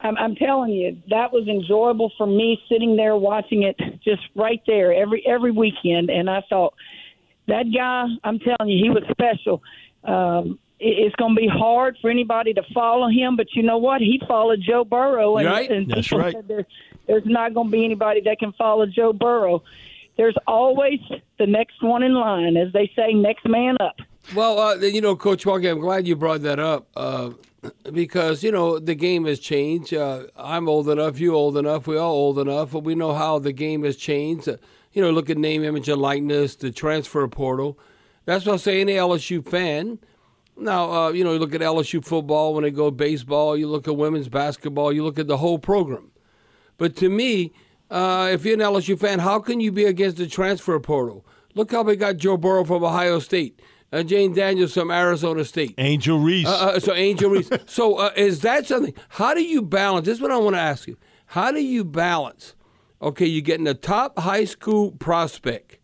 I'm, 0.00 0.16
I'm 0.16 0.34
telling 0.36 0.72
you, 0.72 0.96
that 1.10 1.32
was 1.32 1.48
enjoyable 1.48 2.12
for 2.16 2.26
me 2.26 2.60
sitting 2.68 2.96
there 2.96 3.16
watching 3.16 3.64
it 3.64 3.76
just 4.04 4.22
right 4.36 4.62
there 4.66 4.92
every 4.92 5.24
every 5.26 5.50
weekend. 5.50 6.08
And 6.10 6.30
I 6.30 6.42
thought 6.48 6.74
that 7.46 7.64
guy, 7.74 8.06
I'm 8.24 8.38
telling 8.38 8.70
you, 8.70 8.84
he 8.84 8.90
was 8.90 9.02
special. 9.10 9.62
Um, 10.04 10.58
it- 10.78 10.98
it's 11.06 11.16
going 11.16 11.34
to 11.34 11.40
be 11.40 11.48
hard 11.48 11.96
for 12.00 12.08
anybody 12.10 12.54
to 12.54 12.62
follow 12.72 13.08
him, 13.08 13.34
but 13.34 13.48
you 13.54 13.62
know 13.64 13.78
what? 13.78 14.00
He 14.00 14.20
followed 14.28 14.60
Joe 14.60 14.84
Burrow, 14.84 15.38
and, 15.38 15.46
Right. 15.48 15.68
and 15.70 15.88
That's 15.90 16.12
right. 16.12 16.32
said 16.34 16.46
there, 16.46 16.66
there's 17.08 17.26
not 17.26 17.52
going 17.54 17.66
to 17.66 17.72
be 17.72 17.84
anybody 17.84 18.20
that 18.20 18.38
can 18.38 18.52
follow 18.52 18.86
Joe 18.86 19.12
Burrow. 19.12 19.64
There's 20.16 20.36
always 20.46 21.00
the 21.38 21.46
next 21.46 21.82
one 21.82 22.02
in 22.04 22.14
line, 22.14 22.56
as 22.56 22.72
they 22.72 22.90
say, 22.94 23.12
next 23.12 23.44
man 23.48 23.76
up. 23.80 23.96
Well, 24.34 24.58
uh, 24.58 24.74
you 24.76 25.00
know, 25.00 25.16
Coach 25.16 25.46
Walker, 25.46 25.68
I'm 25.68 25.80
glad 25.80 26.06
you 26.06 26.14
brought 26.14 26.42
that 26.42 26.58
up 26.58 26.88
uh, 26.94 27.30
because 27.90 28.42
you 28.42 28.52
know 28.52 28.78
the 28.78 28.94
game 28.94 29.24
has 29.24 29.38
changed. 29.38 29.94
Uh, 29.94 30.24
I'm 30.36 30.68
old 30.68 30.88
enough, 30.90 31.18
you 31.18 31.34
old 31.34 31.56
enough, 31.56 31.86
we 31.86 31.96
all 31.96 32.12
old 32.12 32.38
enough, 32.38 32.72
but 32.72 32.84
we 32.84 32.94
know 32.94 33.14
how 33.14 33.38
the 33.38 33.52
game 33.52 33.84
has 33.84 33.96
changed. 33.96 34.46
Uh, 34.46 34.58
you 34.92 35.00
know, 35.00 35.10
look 35.10 35.30
at 35.30 35.38
name, 35.38 35.64
image, 35.64 35.88
and 35.88 36.00
likeness, 36.00 36.56
the 36.56 36.70
transfer 36.70 37.26
portal. 37.26 37.78
That's 38.26 38.44
what 38.44 38.54
I 38.54 38.56
say. 38.58 38.80
Any 38.82 38.94
LSU 38.94 39.42
fan. 39.42 39.98
Now, 40.58 40.92
uh, 40.92 41.08
you 41.12 41.24
know, 41.24 41.32
you 41.32 41.38
look 41.38 41.54
at 41.54 41.62
LSU 41.62 42.04
football 42.04 42.52
when 42.52 42.64
they 42.64 42.70
go 42.70 42.90
baseball. 42.90 43.56
You 43.56 43.68
look 43.68 43.88
at 43.88 43.96
women's 43.96 44.28
basketball. 44.28 44.92
You 44.92 45.04
look 45.04 45.18
at 45.18 45.26
the 45.26 45.38
whole 45.38 45.58
program. 45.58 46.10
But 46.76 46.96
to 46.96 47.08
me, 47.08 47.52
uh, 47.90 48.28
if 48.32 48.44
you're 48.44 48.54
an 48.54 48.60
LSU 48.60 48.98
fan, 48.98 49.20
how 49.20 49.38
can 49.38 49.60
you 49.60 49.72
be 49.72 49.84
against 49.84 50.18
the 50.18 50.26
transfer 50.26 50.78
portal? 50.80 51.24
Look 51.54 51.72
how 51.72 51.82
they 51.82 51.96
got 51.96 52.18
Joe 52.18 52.36
Burrow 52.36 52.64
from 52.64 52.84
Ohio 52.84 53.18
State, 53.20 53.60
uh, 53.92 53.98
Jayden 53.98 54.34
Daniels 54.34 54.74
from 54.74 54.90
Arizona 54.90 55.44
State. 55.44 55.74
Angel 55.78 56.18
Reese. 56.18 56.46
Uh, 56.46 56.72
uh, 56.74 56.80
so 56.80 56.94
Angel 56.94 57.30
Reese. 57.30 57.50
so 57.66 57.96
uh, 57.96 58.10
is 58.16 58.40
that 58.40 58.66
something? 58.66 58.94
How 59.10 59.34
do 59.34 59.42
you 59.42 59.62
balance? 59.62 60.06
This 60.06 60.16
is 60.16 60.22
what 60.22 60.30
I 60.30 60.36
want 60.36 60.56
to 60.56 60.60
ask 60.60 60.86
you. 60.86 60.96
How 61.26 61.52
do 61.52 61.60
you 61.60 61.84
balance? 61.84 62.54
Okay, 63.00 63.26
you're 63.26 63.42
getting 63.42 63.68
a 63.68 63.74
top 63.74 64.18
high 64.18 64.44
school 64.44 64.92
prospect, 64.92 65.78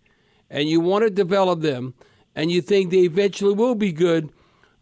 and 0.50 0.68
you 0.68 0.80
want 0.80 1.04
to 1.04 1.10
develop 1.10 1.60
them, 1.60 1.94
and 2.34 2.50
you 2.50 2.60
think 2.60 2.90
they 2.90 3.02
eventually 3.02 3.54
will 3.54 3.76
be 3.76 3.92
good, 3.92 4.32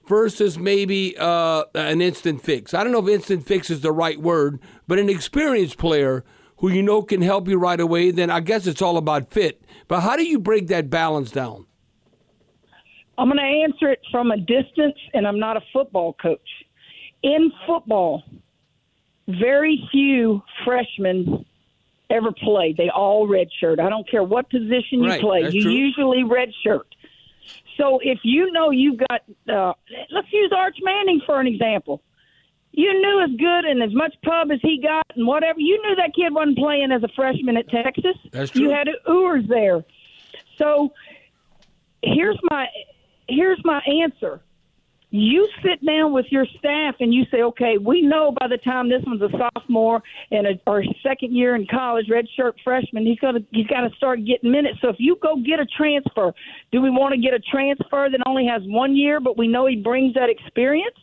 versus 0.07 0.59
maybe 0.59 1.17
uh, 1.19 1.65
an 1.75 2.01
instant 2.01 2.43
fix. 2.43 2.75
I 2.75 2.83
don't 2.83 2.93
know 2.93 3.07
if 3.07 3.09
instant 3.09 3.47
fix 3.47 3.71
is 3.71 3.81
the 3.83 3.93
right 3.93 4.21
word, 4.21 4.61
but 4.89 4.99
an 4.99 5.09
experienced 5.09 5.79
player 5.79 6.25
who 6.59 6.71
you 6.71 6.83
know 6.83 7.03
can 7.03 7.23
help 7.23 7.49
you 7.49 7.59
right 7.59 7.81
away. 7.81 8.11
Then 8.11 8.31
I 8.31 8.41
guess 8.41 8.67
it's 8.67 8.83
all 8.83 8.97
about 8.97 9.31
fit. 9.31 9.63
But 9.89 10.01
how 10.01 10.17
do 10.17 10.25
you 10.25 10.39
break 10.39 10.69
that 10.69 10.91
balance 10.91 11.31
down? 11.31 11.67
I'm 13.19 13.29
going 13.29 13.39
to 13.39 13.45
answer 13.45 13.89
it 13.91 14.01
from 14.11 14.31
a 14.31 14.37
distance, 14.37 14.97
and 15.15 15.27
I'm 15.27 15.39
not 15.39 15.57
a 15.57 15.61
football 15.73 16.15
coach. 16.15 16.41
In 17.23 17.53
football, 17.67 18.23
very 19.29 19.87
few 19.93 20.43
freshmen 20.65 21.45
ever 22.11 22.33
play. 22.33 22.75
They 22.77 22.89
all 22.91 23.29
redshirt. 23.29 23.81
I 23.81 23.89
don't 23.89 24.09
care 24.11 24.23
what 24.25 24.51
position 24.51 25.03
you 25.03 25.09
Right, 25.09 25.21
play. 25.21 25.49
You 25.51 25.63
true. 25.63 25.73
usually 25.73 26.25
redshirt. 26.25 26.85
So 27.77 28.01
if 28.03 28.19
you 28.23 28.51
know 28.53 28.71
you've 28.71 28.99
got, 28.99 29.23
uh, 29.49 29.73
let's 30.11 30.31
use 30.33 30.53
Arch 30.55 30.77
Manning 30.83 31.21
for 31.25 31.41
an 31.41 31.47
example. 31.47 32.03
You 32.73 32.93
knew 33.01 33.23
as 33.23 33.31
good 33.39 33.65
and 33.67 33.83
as 33.83 33.95
much 33.95 34.15
pub 34.25 34.51
as 34.51 34.59
he 34.63 34.81
got 34.83 35.05
and 35.15 35.27
whatever. 35.27 35.61
You 35.61 35.81
knew 35.83 35.95
that 35.97 36.15
kid 36.15 36.33
wasn't 36.35 36.59
playing 36.59 36.91
as 36.93 37.03
a 37.03 37.09
freshman 37.15 37.57
at 37.57 37.69
Texas. 37.69 38.17
That's 38.31 38.51
true. 38.51 38.63
You 38.63 38.71
had 38.71 38.89
Ewers 39.07 39.45
there. 39.49 39.85
So 40.59 40.93
here's 42.03 42.39
my 42.51 42.67
here's 43.35 43.61
my 43.65 43.81
answer. 44.03 44.41
You 45.15 45.47
sit 45.63 45.85
down 45.85 46.15
with 46.15 46.25
your 46.31 46.47
staff 46.59 46.95
and 47.01 47.13
you 47.13 47.25
say, 47.31 47.43
okay, 47.43 47.77
we 47.77 48.01
know 48.01 48.35
by 48.41 48.49
the 48.49 48.57
time 48.57 48.89
this 48.89 49.03
one's 49.07 49.21
a 49.21 49.29
sophomore 49.37 50.03
and 50.31 50.47
a, 50.47 50.51
or 50.67 50.83
second 51.03 51.37
year 51.37 51.55
in 51.55 51.67
college, 51.71 52.07
redshirt 52.07 52.53
freshman, 52.65 53.05
he's 53.05 53.19
to 53.19 53.45
he's 53.51 53.67
got 53.67 53.83
to 53.83 53.95
start 53.97 54.21
getting 54.25 54.51
minutes. 54.51 54.79
So 54.81 54.89
if 54.89 54.97
you 54.99 55.19
go 55.23 55.37
get 55.37 55.61
a 55.61 55.67
transfer, 55.77 56.33
do 56.73 56.81
we 56.81 56.89
want 56.89 57.15
to 57.15 57.21
get 57.21 57.35
a 57.35 57.41
transfer 57.41 58.09
that 58.11 58.21
only 58.27 58.47
has 58.47 58.63
one 58.65 58.97
year, 58.97 59.21
but 59.21 59.37
we 59.37 59.49
know 59.49 59.67
he 59.67 59.77
brings 59.77 60.15
that 60.15 60.31
experience? 60.31 60.97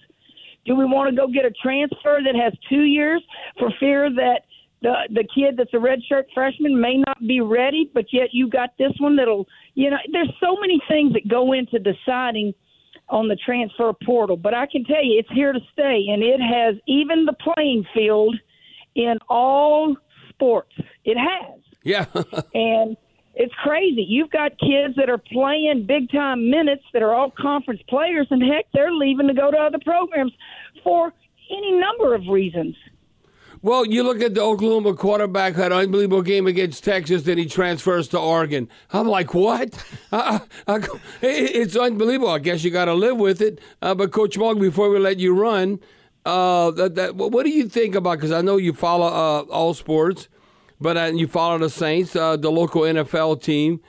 Do 0.66 0.76
we 0.76 0.86
want 0.86 1.10
to 1.12 1.16
go 1.16 1.28
get 1.28 1.46
a 1.46 1.52
transfer 1.52 2.20
that 2.26 2.36
has 2.36 2.54
two 2.68 2.84
years 2.84 3.22
for 3.60 3.70
fear 3.80 4.10
that 4.10 4.42
the 4.82 4.94
the 5.10 5.28
kid 5.36 5.58
that's 5.58 5.74
a 5.74 5.78
redshirt 5.78 6.26
freshman 6.34 6.80
may 6.80 6.98
not 6.98 7.20
be 7.28 7.42
ready, 7.42 7.90
but 7.94 8.06
yet 8.12 8.30
you 8.32 8.50
got 8.50 8.72
this 8.78 8.94
one 9.00 9.16
that'll 9.16 9.48
you 9.76 9.90
know. 9.90 9.98
There's 10.12 10.32
so 10.40 10.56
many 10.60 10.82
things 10.88 11.14
that 11.14 11.28
go 11.28 11.54
into 11.54 11.80
deciding 11.80 12.54
on 13.10 13.28
the 13.28 13.36
transfer 13.36 13.92
portal, 14.06 14.38
but 14.38 14.54
I 14.54 14.68
can 14.68 14.84
tell 14.86 15.04
you 15.04 15.20
it's 15.20 15.32
here 15.32 15.52
to 15.52 15.60
stay, 15.74 16.06
and 16.10 16.24
it 16.24 16.40
has 16.40 16.76
even 16.88 17.26
the 17.26 17.34
playing 17.34 17.86
field 17.94 18.38
in 18.96 19.18
all 19.28 19.96
sports. 20.30 20.74
It 21.06 21.18
has 21.18 21.60
Yeah. 21.84 22.06
and 22.54 22.96
it's 23.36 23.54
crazy. 23.64 24.06
You've 24.08 24.32
got 24.32 24.52
kids 24.60 24.96
that 24.98 25.10
are 25.10 25.18
playing 25.18 25.86
big 25.88 26.12
time 26.12 26.50
minutes 26.50 26.84
that 26.94 27.02
are 27.02 27.14
all 27.14 27.32
conference 27.32 27.82
players, 27.88 28.28
and 28.32 28.42
heck, 28.42 28.66
they're 28.74 28.94
leaving 28.94 29.28
to 29.28 29.34
go 29.34 29.52
to 29.52 29.58
other 29.58 29.80
programs 29.84 30.34
for 30.84 31.14
any 31.50 31.72
number 31.72 32.14
of 32.14 32.28
reasons. 32.28 32.76
Well, 33.62 33.86
you 33.86 34.04
look 34.04 34.22
at 34.22 34.36
the 34.36 34.42
Oklahoma 34.42 34.94
quarterback 34.94 35.56
had 35.56 35.74
an 35.74 35.80
unbelievable 35.80 36.22
game 36.22 36.48
against 36.48 36.82
Texas, 36.84 37.24
then 37.24 37.38
he 37.38 37.46
transfers 37.46 38.08
to 38.10 38.20
Oregon. 38.20 38.70
I'm 38.94 39.08
like, 39.08 39.34
what? 39.34 39.84
I, 40.14 40.42
I, 40.66 40.80
it's 41.22 41.76
unbelievable. 41.76 42.30
I 42.30 42.40
guess 42.40 42.64
you 42.64 42.72
got 42.72 42.86
to 42.86 42.94
live 42.94 43.18
with 43.18 43.42
it. 43.42 43.60
Uh, 43.82 43.96
but 43.96 44.12
Coach 44.12 44.38
Mogg, 44.38 44.62
before 44.62 44.90
we 44.90 44.98
let 44.98 45.20
you 45.20 45.38
run, 45.38 45.80
uh, 46.26 46.72
that, 46.72 46.96
that, 46.96 47.16
what 47.16 47.44
do 47.44 47.50
you 47.50 47.68
think 47.68 47.96
about? 47.96 48.18
Because 48.18 48.32
I 48.32 48.42
know 48.42 48.56
you 48.56 48.72
follow 48.72 49.08
uh, 49.08 49.42
all 49.52 49.74
sports, 49.74 50.30
but 50.80 50.96
uh, 50.96 51.12
you 51.14 51.28
follow 51.28 51.58
the 51.58 51.70
Saints, 51.70 52.16
uh, 52.16 52.38
the 52.38 52.52
local 52.52 52.84
NFL 52.84 53.44
team. 53.44 53.82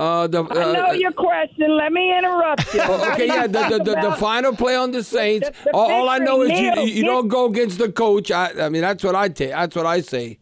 Uh, 0.00 0.26
the, 0.26 0.42
I 0.42 0.72
know 0.72 0.86
uh, 0.88 0.92
your 0.92 1.12
question. 1.12 1.76
Let 1.76 1.92
me 1.92 2.16
interrupt 2.16 2.72
you. 2.72 2.80
Oh, 2.82 3.12
okay, 3.12 3.26
yeah, 3.26 3.46
the, 3.46 3.68
the, 3.68 3.84
the, 3.84 4.00
the 4.00 4.16
final 4.16 4.56
play 4.56 4.74
on 4.74 4.92
the 4.92 5.02
Saints. 5.04 5.50
The- 5.50 5.54
the 5.64 5.70
all, 5.74 5.90
all 5.90 6.08
I 6.08 6.16
know 6.16 6.40
is 6.40 6.58
you, 6.58 6.72
you 6.84 7.04
don't 7.04 7.28
go 7.28 7.44
against 7.44 7.76
the 7.78 7.92
coach. 7.92 8.30
I, 8.30 8.50
I 8.62 8.68
mean, 8.70 8.80
that's 8.80 9.04
what 9.04 9.14
I 9.14 9.28
take. 9.28 9.50
That's 9.50 9.76
what 9.76 9.84
I 9.84 10.00
say. 10.00 10.38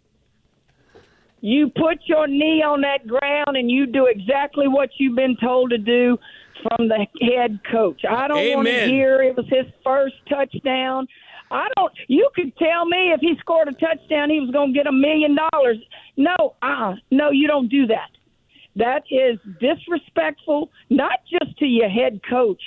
You 1.41 1.71
put 1.71 1.99
your 2.07 2.29
knee 2.29 2.63
on 2.63 2.83
that 2.83 3.07
ground 3.09 3.57
and 3.57 3.69
you 3.69 3.87
do 3.87 4.07
exactly 4.07 4.69
what 4.69 4.91
you've 4.99 5.17
been 5.17 5.37
told 5.43 5.71
to 5.71 5.79
do 5.79 6.19
from 6.63 6.87
the 6.89 7.07
head 7.21 7.59
coach. 7.71 8.03
I 8.09 8.29
don't 8.29 8.55
want 8.55 8.69
to 8.69 8.87
hear 8.87 9.23
it 9.23 9.37
was 9.37 9.47
his 9.49 9.67
first 9.85 10.15
touchdown. 10.29 11.09
I 11.51 11.67
don't. 11.77 11.93
You 12.07 12.29
could 12.35 12.57
tell 12.59 12.87
me 12.87 13.13
if 13.13 13.21
he 13.21 13.35
scored 13.41 13.67
a 13.69 13.73
touchdown, 13.73 14.31
he 14.31 14.39
was 14.39 14.51
going 14.51 14.73
to 14.73 14.79
get 14.79 14.87
a 14.87 14.93
million 14.93 15.37
dollars. 15.53 15.79
No, 16.17 16.55
uh, 16.63 16.95
no, 17.11 17.31
you 17.31 17.49
don't 17.49 17.69
do 17.69 17.87
that. 17.89 18.11
That 18.79 19.03
is 19.11 19.39
disrespectful, 19.61 20.71
not 20.89 21.21
just 21.31 21.59
to 21.59 21.67
your 21.67 21.89
head 21.89 22.21
coach. 22.29 22.63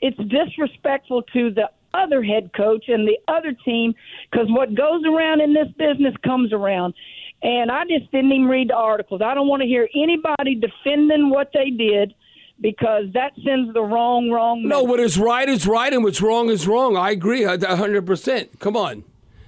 It's 0.00 0.18
disrespectful 0.18 1.22
to 1.34 1.50
the 1.50 1.70
other 1.94 2.22
head 2.22 2.50
coach 2.56 2.84
and 2.88 3.06
the 3.06 3.18
other 3.28 3.52
team 3.64 3.94
because 4.30 4.46
what 4.50 4.74
goes 4.74 5.02
around 5.04 5.40
in 5.40 5.54
this 5.54 5.68
business 5.78 6.14
comes 6.24 6.52
around. 6.52 6.94
And 7.42 7.70
I 7.70 7.84
just 7.84 8.10
didn't 8.10 8.32
even 8.32 8.48
read 8.48 8.70
the 8.70 8.74
articles. 8.74 9.22
I 9.24 9.34
don't 9.34 9.48
want 9.48 9.62
to 9.62 9.68
hear 9.68 9.88
anybody 9.94 10.56
defending 10.56 11.30
what 11.30 11.50
they 11.54 11.70
did 11.70 12.12
because 12.60 13.04
that 13.14 13.32
sends 13.44 13.72
the 13.72 13.82
wrong, 13.82 14.30
wrong. 14.30 14.62
Message. 14.62 14.70
No, 14.70 14.82
what 14.82 15.00
is 15.00 15.16
right 15.16 15.48
is 15.48 15.66
right, 15.66 15.92
and 15.92 16.04
what's 16.04 16.20
wrong 16.20 16.50
is 16.50 16.66
wrong. 16.66 16.96
I 16.96 17.12
agree, 17.12 17.44
hundred 17.44 18.04
percent. 18.04 18.60
Come 18.60 18.76
on, 18.76 19.04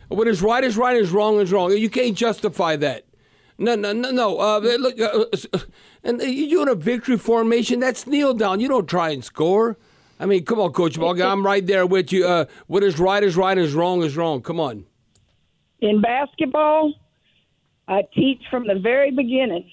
what 0.08 0.26
is 0.26 0.40
right 0.40 0.64
is 0.64 0.78
right, 0.78 0.96
is 0.96 1.10
wrong 1.10 1.38
is 1.40 1.52
wrong. 1.52 1.72
You 1.72 1.90
can't 1.90 2.16
justify 2.16 2.76
that. 2.76 3.04
No, 3.58 3.74
no, 3.74 3.92
no, 3.92 4.10
no. 4.10 4.38
Uh, 4.40 4.58
look, 4.58 4.98
uh, 5.00 5.24
uh, 5.52 5.58
and 6.02 6.20
you 6.22 6.62
in 6.62 6.68
a 6.68 6.74
victory 6.74 7.16
formation, 7.18 7.80
that's 7.80 8.06
kneel 8.06 8.34
down. 8.34 8.60
You 8.60 8.68
don't 8.68 8.86
try 8.88 9.10
and 9.10 9.24
score. 9.24 9.76
I 10.18 10.26
mean, 10.26 10.44
come 10.44 10.60
on, 10.60 10.72
Coach 10.72 10.98
Bog, 10.98 11.20
I'm 11.20 11.44
right 11.44 11.66
there 11.66 11.84
with 11.86 12.12
you. 12.12 12.26
Uh, 12.26 12.44
what 12.66 12.82
is 12.82 12.98
right 12.98 13.22
is 13.22 13.36
right, 13.36 13.58
is 13.58 13.74
wrong 13.74 14.02
is 14.02 14.16
wrong. 14.16 14.40
Come 14.40 14.60
on. 14.60 14.84
in 15.80 16.00
basketball, 16.00 16.94
I 17.88 18.02
teach 18.14 18.40
from 18.50 18.66
the 18.66 18.76
very 18.80 19.10
beginning. 19.10 19.68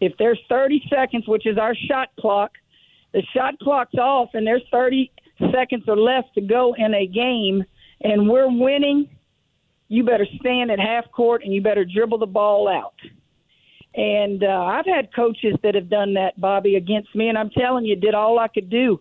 if 0.00 0.12
there's 0.18 0.40
30 0.48 0.82
seconds, 0.90 1.28
which 1.28 1.46
is 1.46 1.56
our 1.56 1.74
shot 1.88 2.08
clock, 2.18 2.50
the 3.12 3.22
shot 3.34 3.58
clock's 3.60 3.94
off 3.94 4.30
and 4.34 4.44
there's 4.44 4.64
30 4.72 5.12
seconds 5.52 5.84
or 5.86 5.96
less 5.96 6.24
to 6.34 6.40
go 6.40 6.74
in 6.76 6.92
a 6.94 7.06
game 7.06 7.64
and 8.00 8.28
we're 8.28 8.50
winning, 8.50 9.08
you 9.88 10.02
better 10.02 10.26
stand 10.40 10.70
at 10.72 10.80
half 10.80 11.08
court 11.12 11.44
and 11.44 11.54
you 11.54 11.62
better 11.62 11.84
dribble 11.84 12.18
the 12.18 12.26
ball 12.26 12.66
out. 12.66 12.94
And 13.94 14.42
uh, 14.42 14.46
I've 14.46 14.86
had 14.86 15.14
coaches 15.14 15.54
that 15.62 15.74
have 15.74 15.90
done 15.90 16.14
that, 16.14 16.40
Bobby, 16.40 16.76
against 16.76 17.14
me, 17.14 17.28
and 17.28 17.36
I'm 17.36 17.50
telling 17.50 17.84
you, 17.84 17.94
did 17.94 18.14
all 18.14 18.38
I 18.38 18.48
could 18.48 18.70
do 18.70 19.00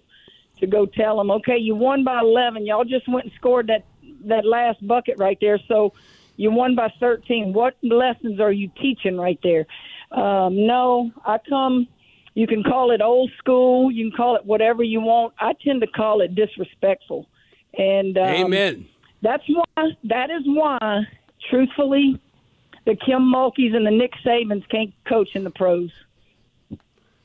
to 0.60 0.68
go 0.68 0.86
tell 0.86 1.18
them, 1.18 1.32
okay, 1.32 1.58
you 1.58 1.76
won 1.76 2.04
by 2.04 2.20
11. 2.20 2.66
Y'all 2.66 2.84
just 2.84 3.08
went 3.08 3.26
and 3.26 3.34
scored 3.36 3.68
that 3.68 3.86
that 4.26 4.46
last 4.46 4.86
bucket 4.86 5.18
right 5.18 5.38
there, 5.42 5.60
so 5.68 5.94
you 6.36 6.52
won 6.52 6.76
by 6.76 6.94
13. 7.00 7.54
What 7.54 7.76
lessons 7.82 8.40
are 8.40 8.52
you 8.52 8.70
teaching 8.82 9.18
right 9.18 9.40
there? 9.42 9.66
Um, 10.12 10.68
no, 10.68 11.12
I 11.26 11.38
come. 11.50 11.88
You 12.34 12.48
can 12.48 12.64
call 12.64 12.92
it 12.92 13.02
old 13.02 13.32
school. 13.38 13.92
You 13.92 14.10
can 14.10 14.18
call 14.18 14.36
it 14.36 14.46
whatever 14.46 14.84
you 14.84 15.02
want. 15.02 15.34
I 15.40 15.54
tend 15.64 15.82
to 15.82 15.88
call 15.88 16.22
it 16.22 16.36
disrespectful. 16.36 17.28
And 17.78 18.18
um, 18.18 18.24
Amen. 18.24 18.88
That's 19.22 19.44
why. 19.48 19.90
That 20.04 20.30
is 20.30 20.44
why, 20.46 21.02
truthfully, 21.50 22.20
the 22.86 22.96
Kim 22.96 23.22
Mulkeys 23.22 23.76
and 23.76 23.86
the 23.86 23.92
Nick 23.92 24.14
Sabans 24.26 24.68
can't 24.70 24.94
coach 25.08 25.30
in 25.36 25.44
the 25.44 25.52
pros. 25.52 25.92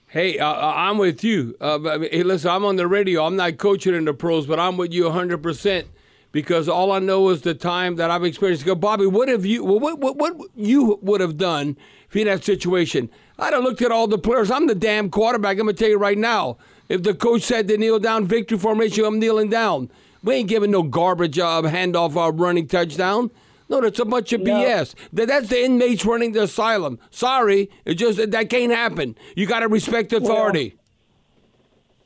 Hey, 0.09 0.39
uh, 0.39 0.53
I'm 0.53 0.99
with 0.99 1.25
you. 1.25 1.57
Uh, 1.61 1.99
hey, 1.99 2.23
listen, 2.23 2.51
I'm 2.51 2.65
on 2.65 2.77
the 2.77 2.87
radio. 2.87 3.25
I'm 3.25 3.37
not 3.37 3.59
coaching 3.59 3.95
in 3.95 4.05
the 4.05 4.15
pros, 4.15 4.47
but 4.47 4.61
I'm 4.61 4.77
with 4.77 4.93
you 4.93 5.05
100 5.05 5.43
percent 5.43 5.89
because 6.33 6.69
all 6.69 6.93
I 6.93 6.99
know 6.99 7.31
is 7.31 7.43
the 7.43 7.55
time 7.55 7.97
that 7.97 8.11
I've 8.11 8.25
experienced. 8.25 8.65
Go, 8.65 8.75
Bobby, 8.75 9.07
what 9.07 9.29
have 9.29 9.45
you? 9.45 9.65
What 9.65 9.99
what 9.99 10.17
what 10.17 10.37
you 10.55 10.99
would 11.03 11.21
have 11.21 11.37
done 11.37 11.77
if 12.09 12.17
in 12.17 12.27
that 12.27 12.45
situation? 12.45 13.11
I'd 13.39 13.53
have 13.53 13.63
looked 13.65 13.83
at 13.83 13.91
all 13.91 14.07
the 14.07 14.19
players. 14.19 14.51
I'm 14.51 14.67
the 14.67 14.75
damn 14.75 15.11
quarterback. 15.11 15.53
I'm 15.53 15.67
gonna 15.67 15.73
tell 15.73 15.89
you 15.89 15.99
right 15.99 16.19
now. 16.19 16.59
If 16.89 17.03
the 17.03 17.15
coach 17.15 17.43
said 17.43 17.67
to 17.69 17.77
kneel 17.77 17.99
down, 17.99 18.27
victory 18.27 18.59
formation, 18.59 19.05
I'm 19.05 19.19
kneeling 19.19 19.51
down. 19.51 19.91
We 20.23 20.35
ain't 20.35 20.49
giving 20.49 20.71
no 20.71 20.83
garbage 20.83 21.39
uh, 21.39 21.63
handoff 21.63 22.15
or 22.15 22.33
running 22.33 22.69
touchdown. 22.69 23.31
No, 23.69 23.81
that's 23.81 23.99
a 23.99 24.05
bunch 24.05 24.33
of 24.33 24.43
no. 24.43 24.53
BS. 24.53 24.95
That, 25.13 25.29
that's 25.29 25.49
the 25.49 25.65
inmates 25.65 26.05
running 26.05 26.33
the 26.33 26.45
asylum. 26.45 26.99
Sorry, 27.11 27.71
it 27.85 27.95
just 27.95 28.31
that 28.31 28.51
can't 28.51 28.73
happen. 28.73 29.17
You 29.35 29.47
got 29.47 29.61
to 29.61 29.69
respect 29.69 30.13
authority. 30.13 30.77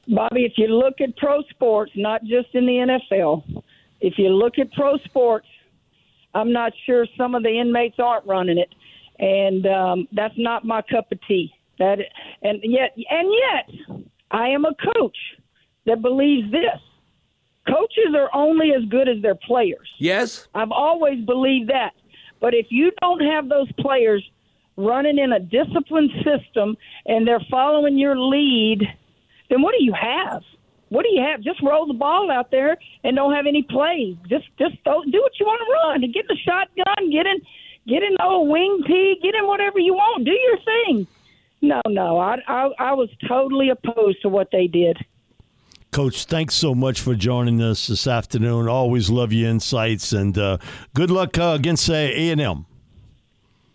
Well, 0.08 0.28
Bobby, 0.28 0.44
if 0.44 0.54
you 0.56 0.66
look 0.68 1.00
at 1.00 1.16
pro 1.16 1.42
sports, 1.50 1.92
not 1.94 2.22
just 2.22 2.48
in 2.54 2.66
the 2.66 2.98
NFL, 3.12 3.62
if 4.00 4.14
you 4.16 4.30
look 4.30 4.58
at 4.58 4.72
pro 4.72 4.96
sports, 4.98 5.46
I'm 6.34 6.52
not 6.52 6.72
sure 6.86 7.06
some 7.16 7.34
of 7.34 7.42
the 7.42 7.60
inmates 7.60 7.96
aren't 7.98 8.26
running 8.26 8.58
it, 8.58 8.74
and 9.18 9.66
um, 9.66 10.08
that's 10.12 10.34
not 10.36 10.64
my 10.64 10.82
cup 10.82 11.12
of 11.12 11.18
tea. 11.28 11.52
That 11.78 11.98
and 12.42 12.60
yet 12.62 12.96
and 12.96 13.28
yet, 13.32 14.04
I 14.30 14.48
am 14.48 14.64
a 14.64 14.74
coach 14.94 15.16
that 15.86 16.02
believes 16.02 16.50
this 16.50 16.80
coaches 17.70 18.14
are 18.14 18.30
only 18.34 18.72
as 18.72 18.84
good 18.88 19.08
as 19.08 19.22
their 19.22 19.34
players. 19.34 19.88
Yes. 19.98 20.48
I've 20.54 20.72
always 20.72 21.24
believed 21.24 21.70
that. 21.70 21.92
But 22.40 22.54
if 22.54 22.66
you 22.70 22.90
don't 23.00 23.20
have 23.20 23.48
those 23.48 23.70
players 23.72 24.24
running 24.76 25.18
in 25.18 25.32
a 25.32 25.40
disciplined 25.40 26.10
system 26.24 26.76
and 27.06 27.26
they're 27.26 27.44
following 27.50 27.98
your 27.98 28.18
lead, 28.18 28.82
then 29.48 29.62
what 29.62 29.74
do 29.78 29.84
you 29.84 29.92
have? 29.92 30.42
What 30.88 31.04
do 31.04 31.10
you 31.12 31.22
have? 31.22 31.40
Just 31.40 31.62
roll 31.62 31.86
the 31.86 31.94
ball 31.94 32.30
out 32.30 32.50
there 32.50 32.76
and 33.04 33.14
don't 33.14 33.32
have 33.34 33.46
any 33.46 33.62
plays. 33.62 34.16
Just 34.28 34.46
just 34.58 34.74
throw, 34.82 35.02
do 35.04 35.20
what 35.20 35.32
you 35.38 35.46
want 35.46 35.60
to 35.60 35.72
run. 35.72 36.12
Get 36.12 36.24
in 36.28 36.28
the 36.28 36.36
shotgun. 36.36 37.10
Get 37.10 37.26
in. 37.26 37.40
Get 37.86 38.02
in 38.02 38.14
the 38.18 38.24
old 38.24 38.48
wing 38.48 38.82
tee. 38.86 39.18
Get 39.22 39.34
in 39.34 39.46
whatever 39.46 39.78
you 39.78 39.94
want. 39.94 40.24
Do 40.24 40.32
your 40.32 40.58
thing. 40.58 41.06
No, 41.62 41.80
no. 41.86 42.18
I 42.18 42.38
I, 42.48 42.70
I 42.78 42.92
was 42.94 43.08
totally 43.28 43.68
opposed 43.70 44.22
to 44.22 44.28
what 44.28 44.50
they 44.50 44.66
did. 44.66 44.98
Coach, 45.92 46.26
thanks 46.26 46.54
so 46.54 46.72
much 46.72 47.00
for 47.00 47.16
joining 47.16 47.60
us 47.60 47.88
this 47.88 48.06
afternoon. 48.06 48.68
Always 48.68 49.10
love 49.10 49.32
your 49.32 49.50
insights, 49.50 50.12
and 50.12 50.38
uh, 50.38 50.58
good 50.94 51.10
luck 51.10 51.36
uh, 51.36 51.54
against 51.58 51.90
uh, 51.90 51.94
A 51.94 52.30
and 52.30 52.40
M. 52.40 52.66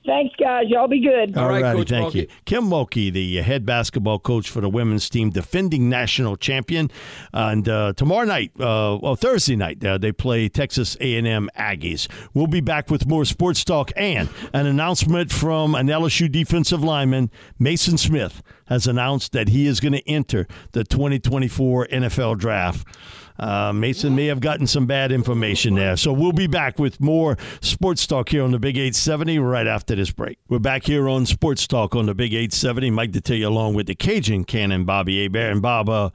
Thanks, 0.05 0.35
guys. 0.35 0.65
Y'all 0.67 0.87
be 0.87 0.99
good. 1.01 1.35
All, 1.35 1.45
All 1.45 1.49
right, 1.49 1.63
righty, 1.63 1.79
Coach 1.79 1.89
thank 1.89 2.13
Mulkey. 2.13 2.15
you. 2.15 2.27
Kim 2.45 2.63
Mulkey, 2.65 3.11
the 3.11 3.37
head 3.37 3.65
basketball 3.65 4.19
coach 4.19 4.49
for 4.49 4.61
the 4.61 4.69
women's 4.69 5.09
team, 5.09 5.31
defending 5.31 5.89
national 5.89 6.35
champion. 6.37 6.91
And 7.33 7.67
uh, 7.67 7.93
tomorrow 7.93 8.25
night, 8.25 8.51
uh, 8.59 8.99
well, 9.01 9.15
Thursday 9.15 9.55
night, 9.55 9.83
uh, 9.83 9.97
they 9.97 10.11
play 10.11 10.47
Texas 10.47 10.95
A&M 11.01 11.49
Aggies. 11.57 12.07
We'll 12.33 12.47
be 12.47 12.61
back 12.61 12.89
with 12.91 13.07
more 13.07 13.25
sports 13.25 13.63
talk 13.63 13.91
and 13.95 14.29
an 14.53 14.67
announcement 14.67 15.31
from 15.31 15.73
an 15.73 15.87
LSU 15.87 16.31
defensive 16.31 16.83
lineman, 16.83 17.31
Maason 17.59 17.97
Smith, 17.97 18.43
has 18.67 18.85
announced 18.87 19.31
that 19.31 19.49
he 19.49 19.65
is 19.65 19.79
going 19.79 19.93
to 19.93 20.07
enter 20.09 20.47
the 20.73 20.83
2024 20.83 21.87
NFL 21.87 22.37
Draft. 22.37 22.87
Uh, 23.37 23.71
Maason 23.71 24.13
may 24.13 24.27
have 24.27 24.39
gotten 24.39 24.67
some 24.67 24.85
bad 24.85 25.11
information 25.11 25.75
there. 25.75 25.97
So 25.97 26.13
we'll 26.13 26.31
be 26.31 26.47
back 26.47 26.79
with 26.79 27.01
more 27.01 27.37
Sports 27.61 28.07
Talk 28.07 28.29
here 28.29 28.43
on 28.43 28.51
the 28.51 28.59
Big 28.59 28.77
870 28.77 29.39
right 29.39 29.67
after 29.67 29.95
this 29.95 30.11
break. 30.11 30.39
We're 30.47 30.59
back 30.59 30.83
here 30.83 31.09
on 31.09 31.25
Sports 31.25 31.67
Talk 31.67 31.95
on 31.95 32.05
the 32.05 32.15
Big 32.15 32.33
870. 32.33 32.91
Mike 32.91 33.11
Detillier 33.11 33.45
along 33.47 33.73
with 33.73 33.87
the 33.87 33.95
Cajun 33.95 34.45
Cannon, 34.45 34.85
Bobby 34.85 35.23
Hebert. 35.23 35.51
And 35.51 35.61
Bob, 35.61 35.89
uh, 35.89 36.09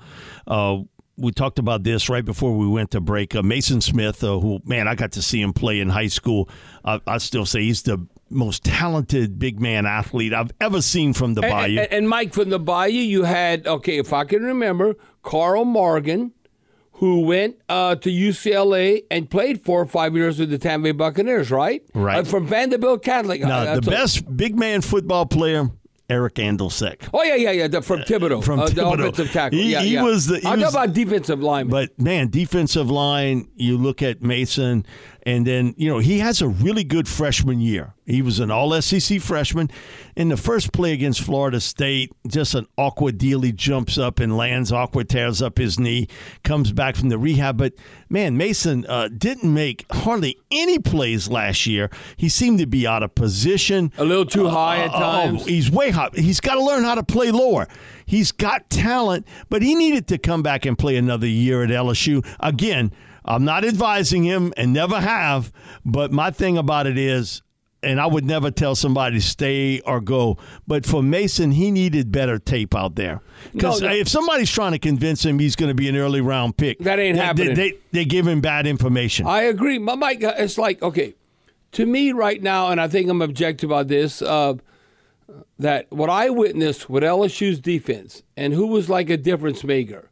uh, 0.46 0.78
we 1.16 1.32
talked 1.32 1.58
about 1.58 1.84
this 1.84 2.08
right 2.08 2.24
before 2.24 2.56
we 2.56 2.66
went 2.66 2.90
to 2.92 3.00
break. 3.00 3.34
Uh, 3.34 3.42
Maason 3.42 3.82
Smith, 3.82 4.24
uh, 4.24 4.38
who, 4.38 4.60
man, 4.64 4.88
I 4.88 4.94
got 4.94 5.12
to 5.12 5.22
see 5.22 5.40
him 5.42 5.52
play 5.52 5.80
in 5.80 5.90
high 5.90 6.08
school. 6.08 6.48
I 6.84 7.18
still 7.18 7.44
say 7.44 7.62
he's 7.62 7.82
the 7.82 8.06
most 8.30 8.64
talented 8.64 9.38
big 9.38 9.60
man 9.60 9.84
athlete 9.84 10.32
I've 10.32 10.52
ever 10.60 10.80
seen 10.80 11.12
from 11.12 11.34
the 11.34 11.42
Bayou. 11.42 11.80
And, 11.80 11.92
and, 11.92 12.08
Mike, 12.08 12.32
from 12.32 12.48
the 12.48 12.58
Bayou, 12.58 12.92
you 12.92 13.24
had, 13.24 13.66
okay, 13.66 13.98
if 13.98 14.12
I 14.12 14.24
can 14.24 14.42
remember, 14.42 14.94
Carl 15.22 15.64
Morgan, 15.64 16.32
who 17.00 17.20
went 17.20 17.56
uh, 17.70 17.94
to 17.96 18.10
UCLA 18.10 19.04
and 19.10 19.30
played 19.30 19.64
four 19.64 19.80
or 19.80 19.86
five 19.86 20.14
years 20.14 20.38
with 20.38 20.50
the 20.50 20.58
Tampa 20.58 20.84
Bay 20.84 20.92
Buccaneers, 20.92 21.50
right? 21.50 21.82
Right. 21.94 22.18
Uh, 22.18 22.24
from 22.24 22.46
Vanderbilt 22.46 23.02
Catholic. 23.02 23.40
Now, 23.40 23.60
uh, 23.60 23.74
the 23.76 23.90
best 23.90 24.36
big 24.36 24.58
man 24.58 24.82
football 24.82 25.24
player 25.24 25.70
Eric 26.10 26.34
Andolsek. 26.34 27.08
Oh 27.14 27.22
yeah, 27.22 27.36
yeah, 27.36 27.52
yeah. 27.52 27.68
The, 27.68 27.80
from 27.80 28.00
Thibodaux, 28.00 28.44
from 28.44 28.60
uh, 28.60 28.66
Thibodaux. 28.66 28.74
the 28.74 29.02
offensive 29.04 29.32
tackle. 29.32 29.58
He, 29.58 29.72
yeah, 29.72 29.80
he 29.80 29.94
yeah. 29.94 30.02
was 30.02 30.26
the. 30.26 30.40
He 30.40 30.46
I'm 30.46 30.60
was, 30.60 30.72
talking 30.72 30.84
about 30.90 30.94
defensive 30.94 31.40
line. 31.40 31.68
But 31.68 31.98
man, 31.98 32.28
defensive 32.28 32.90
line. 32.90 33.48
You 33.56 33.78
look 33.78 34.02
at 34.02 34.20
Maason, 34.20 34.84
and 35.24 35.46
then 35.46 35.74
you 35.76 35.88
know 35.88 35.98
he 35.98 36.18
has 36.18 36.40
a 36.42 36.48
really 36.48 36.84
good 36.84 37.08
freshman 37.08 37.60
year. 37.60 37.94
He 38.06 38.22
was 38.22 38.40
an 38.40 38.50
All 38.50 38.80
SEC 38.80 39.20
freshman. 39.20 39.70
In 40.16 40.28
the 40.28 40.36
first 40.36 40.72
play 40.72 40.92
against 40.92 41.20
Florida 41.20 41.60
State, 41.60 42.12
just 42.26 42.54
an 42.54 42.66
awkward 42.76 43.18
deal. 43.18 43.42
He 43.42 43.52
jumps 43.52 43.98
up 43.98 44.18
and 44.18 44.36
lands 44.36 44.72
awkward, 44.72 45.08
tears 45.08 45.40
up 45.40 45.58
his 45.58 45.78
knee, 45.78 46.08
comes 46.42 46.72
back 46.72 46.96
from 46.96 47.08
the 47.08 47.18
rehab. 47.18 47.56
But 47.56 47.74
man, 48.08 48.36
Maason 48.36 48.84
uh, 48.88 49.08
didn't 49.08 49.52
make 49.52 49.86
hardly 49.92 50.36
any 50.50 50.78
plays 50.78 51.28
last 51.28 51.66
year. 51.66 51.90
He 52.16 52.28
seemed 52.28 52.58
to 52.58 52.66
be 52.66 52.86
out 52.86 53.02
of 53.02 53.14
position, 53.14 53.92
a 53.96 54.04
little 54.04 54.26
too 54.26 54.48
high 54.48 54.78
at 54.78 54.90
uh, 54.90 54.96
oh, 54.96 55.00
times. 55.00 55.42
Oh, 55.42 55.46
he's 55.46 55.70
way 55.70 55.90
high. 55.90 56.10
He's 56.14 56.40
got 56.40 56.54
to 56.54 56.64
learn 56.64 56.82
how 56.82 56.96
to 56.96 57.04
play 57.04 57.30
lower. 57.30 57.68
He's 58.04 58.32
got 58.32 58.68
talent, 58.70 59.26
but 59.48 59.62
he 59.62 59.76
needed 59.76 60.08
to 60.08 60.18
come 60.18 60.42
back 60.42 60.66
and 60.66 60.76
play 60.76 60.96
another 60.96 61.28
year 61.28 61.62
at 61.62 61.70
LSU 61.70 62.26
again. 62.40 62.92
I'm 63.24 63.44
not 63.44 63.64
advising 63.64 64.24
him 64.24 64.52
and 64.56 64.72
never 64.72 65.00
have, 65.00 65.52
but 65.84 66.12
my 66.12 66.30
thing 66.30 66.58
about 66.58 66.86
it 66.86 66.98
is 66.98 67.42
and 67.82 68.00
I 68.00 68.06
would 68.06 68.24
never 68.24 68.50
tell 68.50 68.74
somebody 68.74 69.16
to 69.16 69.22
stay 69.22 69.80
or 69.80 70.00
go. 70.00 70.38
But 70.66 70.84
for 70.84 71.02
Maason, 71.02 71.52
he 71.52 71.70
needed 71.70 72.12
better 72.12 72.38
tape 72.38 72.74
out 72.74 72.94
there. 72.96 73.20
Because 73.52 73.80
no, 73.80 73.88
no. 73.88 73.94
if 73.94 74.08
somebody's 74.08 74.50
trying 74.50 74.72
to 74.72 74.78
convince 74.78 75.24
him 75.24 75.38
he's 75.38 75.56
going 75.56 75.70
to 75.70 75.74
be 75.74 75.88
an 75.88 75.96
early 75.96 76.20
round 76.20 76.56
pick, 76.56 76.78
that 76.80 76.98
ain't 76.98 77.16
they, 77.16 77.24
happening. 77.24 77.54
They, 77.54 77.70
they, 77.70 77.78
they, 77.92 78.04
give 78.04 78.26
him 78.26 78.40
bad 78.40 78.66
information. 78.66 79.26
I 79.26 79.42
agree. 79.42 79.78
Mike, 79.78 80.22
uh, 80.22 80.34
it's 80.36 80.58
like, 80.58 80.82
okay, 80.82 81.14
to 81.72 81.86
me 81.86 82.12
right 82.12 82.42
now, 82.42 82.68
and 82.68 82.80
I 82.80 82.88
think 82.88 83.08
I'm 83.08 83.22
objective 83.22 83.70
about 83.70 83.88
this, 83.88 84.20
uh, 84.22 84.54
that 85.58 85.90
what 85.90 86.10
I 86.10 86.30
witnessed 86.30 86.90
with 86.90 87.02
LSU's 87.02 87.60
defense 87.60 88.22
and 88.36 88.52
who 88.52 88.66
was 88.66 88.88
like 88.88 89.10
a 89.10 89.16
difference 89.16 89.64
maker. 89.64 90.09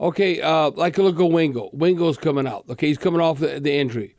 Okay, 0.00 0.40
uh, 0.40 0.70
like 0.70 0.96
a 0.96 1.02
look 1.02 1.20
at 1.20 1.30
Wingo. 1.30 1.68
Wingo's 1.72 2.16
coming 2.16 2.46
out. 2.46 2.64
Okay, 2.70 2.88
he's 2.88 2.98
coming 2.98 3.20
off 3.20 3.38
the, 3.38 3.60
the 3.60 3.72
injury. 3.72 4.16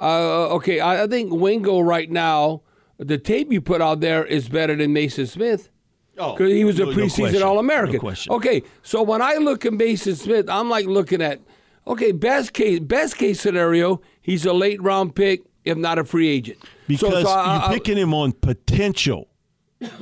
Uh, 0.00 0.48
okay, 0.54 0.80
I, 0.80 1.04
I, 1.04 1.06
think 1.06 1.32
Wingo 1.32 1.80
right 1.80 2.10
now, 2.10 2.62
the 2.96 3.18
tape 3.18 3.52
you 3.52 3.60
put 3.60 3.82
out 3.82 4.00
there 4.00 4.24
is 4.24 4.48
better 4.48 4.74
than 4.74 4.94
Maason 4.94 5.28
Smith. 5.28 5.70
Oh, 6.18 6.32
because 6.32 6.52
he 6.52 6.64
was 6.64 6.78
no, 6.78 6.90
a 6.90 6.94
preseason 6.94 7.40
no 7.40 7.48
All 7.48 7.58
American. 7.58 8.00
No 8.02 8.36
okay, 8.36 8.62
so 8.82 9.02
when 9.02 9.22
I 9.22 9.36
look 9.36 9.64
at 9.64 9.72
Maason 9.72 10.16
Smith, 10.16 10.48
I'm 10.48 10.68
like 10.68 10.86
looking 10.86 11.22
at 11.22 11.40
okay, 11.86 12.12
best 12.12 12.52
case 12.52 12.80
best 12.80 13.16
case 13.16 13.40
scenario, 13.40 14.00
he's 14.20 14.44
a 14.44 14.52
late 14.52 14.82
round 14.82 15.14
pick, 15.14 15.42
if 15.64 15.78
not 15.78 15.98
a 15.98 16.04
free 16.04 16.28
agent. 16.28 16.58
Because 16.88 17.12
so, 17.12 17.22
so 17.22 17.28
I, 17.30 17.54
you're 17.54 17.64
I, 17.70 17.72
picking 17.74 17.96
him 17.96 18.12
on 18.12 18.32
potential. 18.32 19.28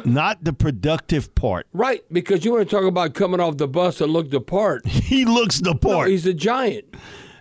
Not 0.04 0.44
the 0.44 0.52
productive 0.52 1.34
part. 1.34 1.66
Right, 1.72 2.02
because 2.12 2.44
you 2.44 2.52
want 2.52 2.68
to 2.68 2.76
talk 2.76 2.84
about 2.84 3.14
coming 3.14 3.40
off 3.40 3.56
the 3.56 3.68
bus 3.68 4.00
and 4.00 4.12
look 4.12 4.30
the 4.30 4.40
part. 4.40 4.86
he 4.86 5.24
looks 5.24 5.60
the 5.60 5.74
part. 5.74 6.08
he's 6.08 6.26
a 6.26 6.34
giant. 6.34 6.94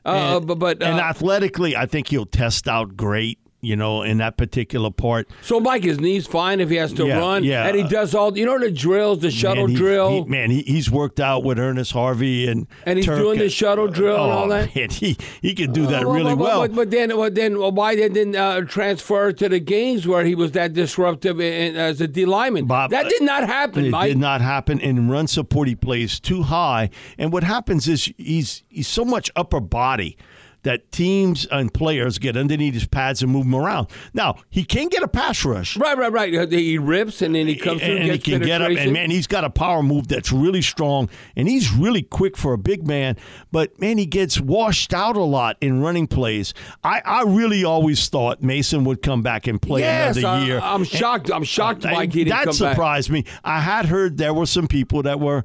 Uh, 0.06 0.38
and, 0.38 0.48
but, 0.48 0.60
but 0.60 0.82
uh, 0.82 0.86
and 0.86 1.00
athletically, 1.00 1.76
I 1.76 1.86
think 1.86 2.08
he'll 2.08 2.26
test 2.26 2.68
out 2.68 2.96
great. 2.96 3.40
You 3.62 3.76
know, 3.76 4.04
in 4.04 4.18
that 4.20 4.38
particular 4.38 4.90
part. 4.90 5.28
So, 5.42 5.60
Mike, 5.60 5.84
his 5.84 6.00
knees 6.00 6.26
fine 6.28 6.60
if 6.62 6.70
he 6.70 6.78
has 6.78 6.94
to 6.94 7.06
Yeah, 7.08 7.18
run, 7.20 7.44
yeah. 7.44 7.68
and 7.68 7.76
he 7.76 7.84
does 7.84 8.16
all. 8.16 8.38
You 8.38 8.46
know 8.46 8.58
the 8.60 8.72
drills, 8.72 9.20
the 9.20 9.32
shuttle 9.32 9.68
man, 9.68 9.76
drill, 9.76 10.24
he- 10.24 10.30
man, 10.30 10.50
he, 10.52 10.62
he's 10.62 10.90
worked 10.90 11.20
out 11.20 11.44
with 11.44 11.60
Ernest 11.60 11.92
Harvey 11.92 12.48
and 12.48 12.68
and 12.86 12.98
he's 12.98 13.06
Turk 13.06 13.20
doing 13.20 13.40
the 13.40 13.50
shuttle 13.50 13.88
drill 13.88 14.16
and 14.24 14.32
all 14.34 14.46
Oh, 14.46 14.50
that. 14.50 14.76
man, 14.76 14.90
he 14.90 15.18
he 15.42 15.54
could 15.56 15.74
do 15.74 15.86
that 15.88 16.06
Well, 16.06 16.16
really 16.16 16.36
but, 16.36 16.38
well. 16.38 16.62
But, 16.62 16.76
but 16.76 16.92
then, 16.92 17.18
well, 17.18 17.30
then 17.32 17.60
well, 17.60 17.72
why 17.72 17.96
didn't 17.96 18.36
uh, 18.36 18.62
transfer 18.62 19.32
to 19.34 19.50
the 19.50 19.60
games 19.60 20.08
where 20.08 20.24
he 20.24 20.36
was 20.36 20.54
that 20.54 20.74
disruptive 20.74 21.40
in, 21.42 21.76
as 21.76 22.00
a 22.02 22.08
D 22.08 22.26
lineman? 22.26 22.66
Bob, 22.66 22.92
that 22.92 23.10
did 23.10 23.22
not 23.24 23.44
happen, 23.46 23.86
It 23.86 23.90
Mike. 23.92 24.10
did 24.10 24.18
not 24.18 24.42
happen. 24.42 24.80
In 24.80 25.10
run 25.10 25.28
support, 25.28 25.68
he 25.68 25.76
plays 25.76 26.20
too 26.20 26.44
high, 26.44 26.90
and 27.18 27.34
what 27.34 27.44
happens 27.44 27.88
is 27.88 28.14
he's 28.18 28.64
he's 28.70 28.88
so 28.88 29.04
much 29.04 29.30
upper 29.36 29.60
body 29.60 30.16
that 30.64 30.92
teams 30.92 31.46
and 31.52 31.74
players 31.74 32.18
get 32.18 32.36
underneath 32.36 32.74
his 32.74 32.86
pads 32.86 33.22
and 33.22 33.32
move 33.32 33.46
him 33.46 33.56
around. 33.56 33.88
Now 34.14 34.36
he 34.50 34.64
can 34.64 34.88
get 34.88 35.04
a 35.04 35.08
pass 35.08 35.46
rush. 35.46 35.78
Right, 35.78 35.98
right, 35.98 36.12
right. 36.12 36.36
Uh, 36.36 36.48
He 36.48 36.78
rips 36.78 37.22
and 37.22 37.36
then 37.36 37.48
he 37.48 37.56
comes 37.56 37.82
through 37.82 37.96
and 37.96 38.04
and 38.04 38.12
he 38.12 38.20
can 38.20 38.42
get 38.42 38.62
up. 38.62 38.70
And 38.70 38.94
man, 38.94 39.10
he's 39.10 39.28
got 39.28 39.44
a 39.44 39.50
power 39.50 39.82
move 39.82 40.08
that's 40.08 40.32
really 40.32 40.62
strong, 40.62 41.10
and 41.36 41.48
he's 41.48 41.72
really 41.72 42.02
quick 42.02 42.38
for 42.38 42.54
a 42.54 42.58
big 42.58 42.86
man. 42.88 43.18
But 43.52 43.80
man, 43.80 43.98
he 43.98 44.06
gets 44.06 44.40
washed 44.40 44.94
out 44.94 45.16
a 45.16 45.24
lot 45.24 45.58
in 45.62 45.82
running 45.82 46.08
plays. 46.08 46.54
I, 46.84 47.02
I 47.06 47.24
really 47.24 47.64
always 47.64 48.08
thought 48.10 48.42
Maason 48.42 48.84
would 48.86 49.02
come 49.02 49.22
back 49.22 49.48
and 49.48 49.62
play 49.62 49.82
yes, 49.82 50.18
another 50.18 50.36
I, 50.36 50.46
year. 50.46 50.60
I'm 50.62 50.84
shocked. 50.84 51.32
I'm 51.32 51.44
shocked, 51.44 51.84
Mike. 51.84 52.14
He 52.14 52.24
didn't 52.26 52.38
that 52.38 52.46
come 52.46 52.58
back. 52.58 52.74
surprised 52.74 53.10
me. 53.10 53.26
I 53.44 53.60
had 53.62 53.86
heard 53.86 54.18
there 54.18 54.34
were 54.34 54.46
some 54.46 54.68
people 54.68 55.04
that 55.04 55.20
were. 55.20 55.44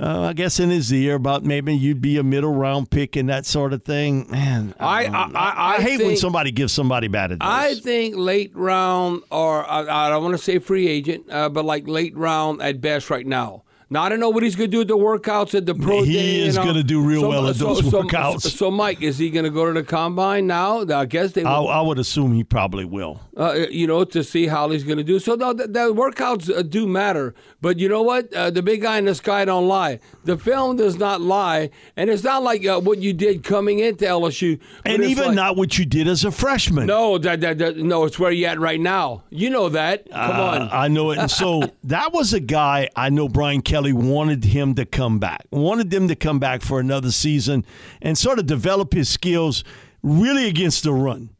Uh, 0.00 0.20
I 0.28 0.32
guess 0.32 0.60
in 0.60 0.70
his 0.70 0.92
ear 0.92 1.16
about 1.16 1.44
maybe 1.44 1.74
you'd 1.74 2.00
be 2.00 2.18
a 2.18 2.22
middle 2.22 2.54
round 2.54 2.88
pick 2.88 3.16
and 3.16 3.28
that 3.28 3.46
sort 3.46 3.72
of 3.72 3.82
thing. 3.82 4.30
Man, 4.30 4.72
I- 4.78 5.04
don't 5.06 5.14
I- 5.14 5.30
I- 5.34 5.74
I 5.76 5.80
hate 5.82 5.98
when 6.00 6.16
somebody 6.16 6.52
gives 6.52 6.72
somebody 6.72 7.08
bad 7.08 7.32
advice. 7.32 7.78
I 7.78 7.80
think 7.80 8.14
late 8.16 8.52
round, 8.54 9.22
or 9.32 9.68
I, 9.68 10.06
I 10.06 10.08
don't 10.08 10.22
want 10.22 10.36
to 10.36 10.42
say 10.42 10.60
free 10.60 10.86
agent, 10.86 11.24
uh, 11.30 11.48
but 11.48 11.64
like 11.64 11.88
late 11.88 12.16
round 12.16 12.62
at 12.62 12.80
best 12.80 13.10
right 13.10 13.26
now. 13.26 13.64
Now 13.90 14.02
I 14.02 14.08
don't 14.10 14.20
know 14.20 14.28
what 14.30 14.42
he's 14.42 14.54
going 14.54 14.70
to 14.70 14.76
do 14.76 14.80
at 14.82 14.88
the 14.88 14.96
workouts 14.98 15.54
at 15.54 15.64
the 15.64 15.74
pro 15.74 16.02
He 16.02 16.12
day. 16.12 16.40
is 16.40 16.54
you 16.56 16.60
know. 16.60 16.66
gonna 16.66 16.82
do 16.82 17.00
real 17.02 17.26
well 17.28 17.48
at 17.48 17.56
those 17.56 17.78
so, 17.90 18.02
workouts. 18.02 18.42
So, 18.42 18.48
so, 18.50 18.70
Mike, 18.70 19.00
is 19.02 19.16
he 19.16 19.30
going 19.30 19.44
to 19.44 19.50
go 19.50 19.66
to 19.66 19.72
the 19.72 19.82
combine 19.82 20.46
now? 20.46 20.82
I 20.86 21.06
guess 21.06 21.32
they. 21.32 21.42
I, 21.44 21.58
I 21.60 21.80
would 21.80 21.98
assume 21.98 22.34
he 22.34 22.44
probably 22.44 22.84
will. 22.84 23.20
uh, 23.36 23.54
you 23.70 23.86
know, 23.86 24.04
to 24.04 24.22
see 24.22 24.46
how 24.46 24.68
he's 24.70 24.84
going 24.84 24.98
to 24.98 25.04
do. 25.04 25.18
So 25.18 25.34
no, 25.36 25.52
the, 25.54 25.66
the 25.68 25.94
workouts 25.94 26.54
uh, 26.54 26.60
do 26.62 26.86
matter, 26.86 27.34
but 27.62 27.78
you 27.78 27.88
know 27.88 28.02
what? 28.02 28.30
Uh, 28.34 28.50
the 28.50 28.62
big 28.62 28.82
guy 28.82 28.98
in 28.98 29.06
the 29.06 29.14
sky 29.14 29.44
don't 29.46 29.66
lie. 29.68 30.00
The 30.24 30.36
film 30.36 30.76
does 30.76 30.98
not 30.98 31.22
lie, 31.22 31.70
and 31.96 32.10
it's 32.10 32.24
not 32.24 32.42
like 32.42 32.66
uh, 32.66 32.80
what 32.80 32.98
you 32.98 33.14
did 33.14 33.42
coming 33.42 33.78
into 33.78 34.04
LSU. 34.04 34.60
and 34.84 35.02
even 35.02 35.26
like- 35.28 35.34
not 35.34 35.56
what 35.56 35.78
you 35.78 35.86
did 35.86 36.08
as 36.08 36.24
a 36.24 36.30
freshman. 36.30 36.86
No, 36.86 37.16
that, 37.18 37.40
that, 37.40 37.56
that 37.58 37.76
no, 37.78 38.04
it's 38.04 38.18
where 38.18 38.32
you're 38.32 38.50
at 38.50 38.60
right 38.60 38.80
now. 38.80 39.22
You 39.30 39.48
know 39.48 39.70
that. 39.70 40.10
Come 40.10 40.30
Uh, 40.36 40.42
on. 40.42 40.68
I 40.72 40.88
know 40.88 41.12
it. 41.12 41.18
And 41.18 41.30
so 41.30 41.62
that 41.84 42.12
was 42.12 42.34
a 42.34 42.40
guy 42.40 42.90
I 42.94 43.08
know 43.08 43.28
Brian 43.28 43.62
Kelly 43.62 43.77
wanted 43.86 44.44
him 44.44 44.74
to 44.74 44.84
come 44.84 45.18
back, 45.18 45.46
wanted 45.50 45.90
them 45.90 46.08
to 46.08 46.16
come 46.16 46.38
back 46.38 46.62
for 46.62 46.80
another 46.80 47.10
season 47.10 47.64
and 48.02 48.16
sort 48.16 48.38
of 48.38 48.46
develop 48.46 48.92
his 48.92 49.08
skills 49.08 49.64
really 50.02 50.46
against 50.48 50.84
the 50.84 50.92
run. 50.92 51.30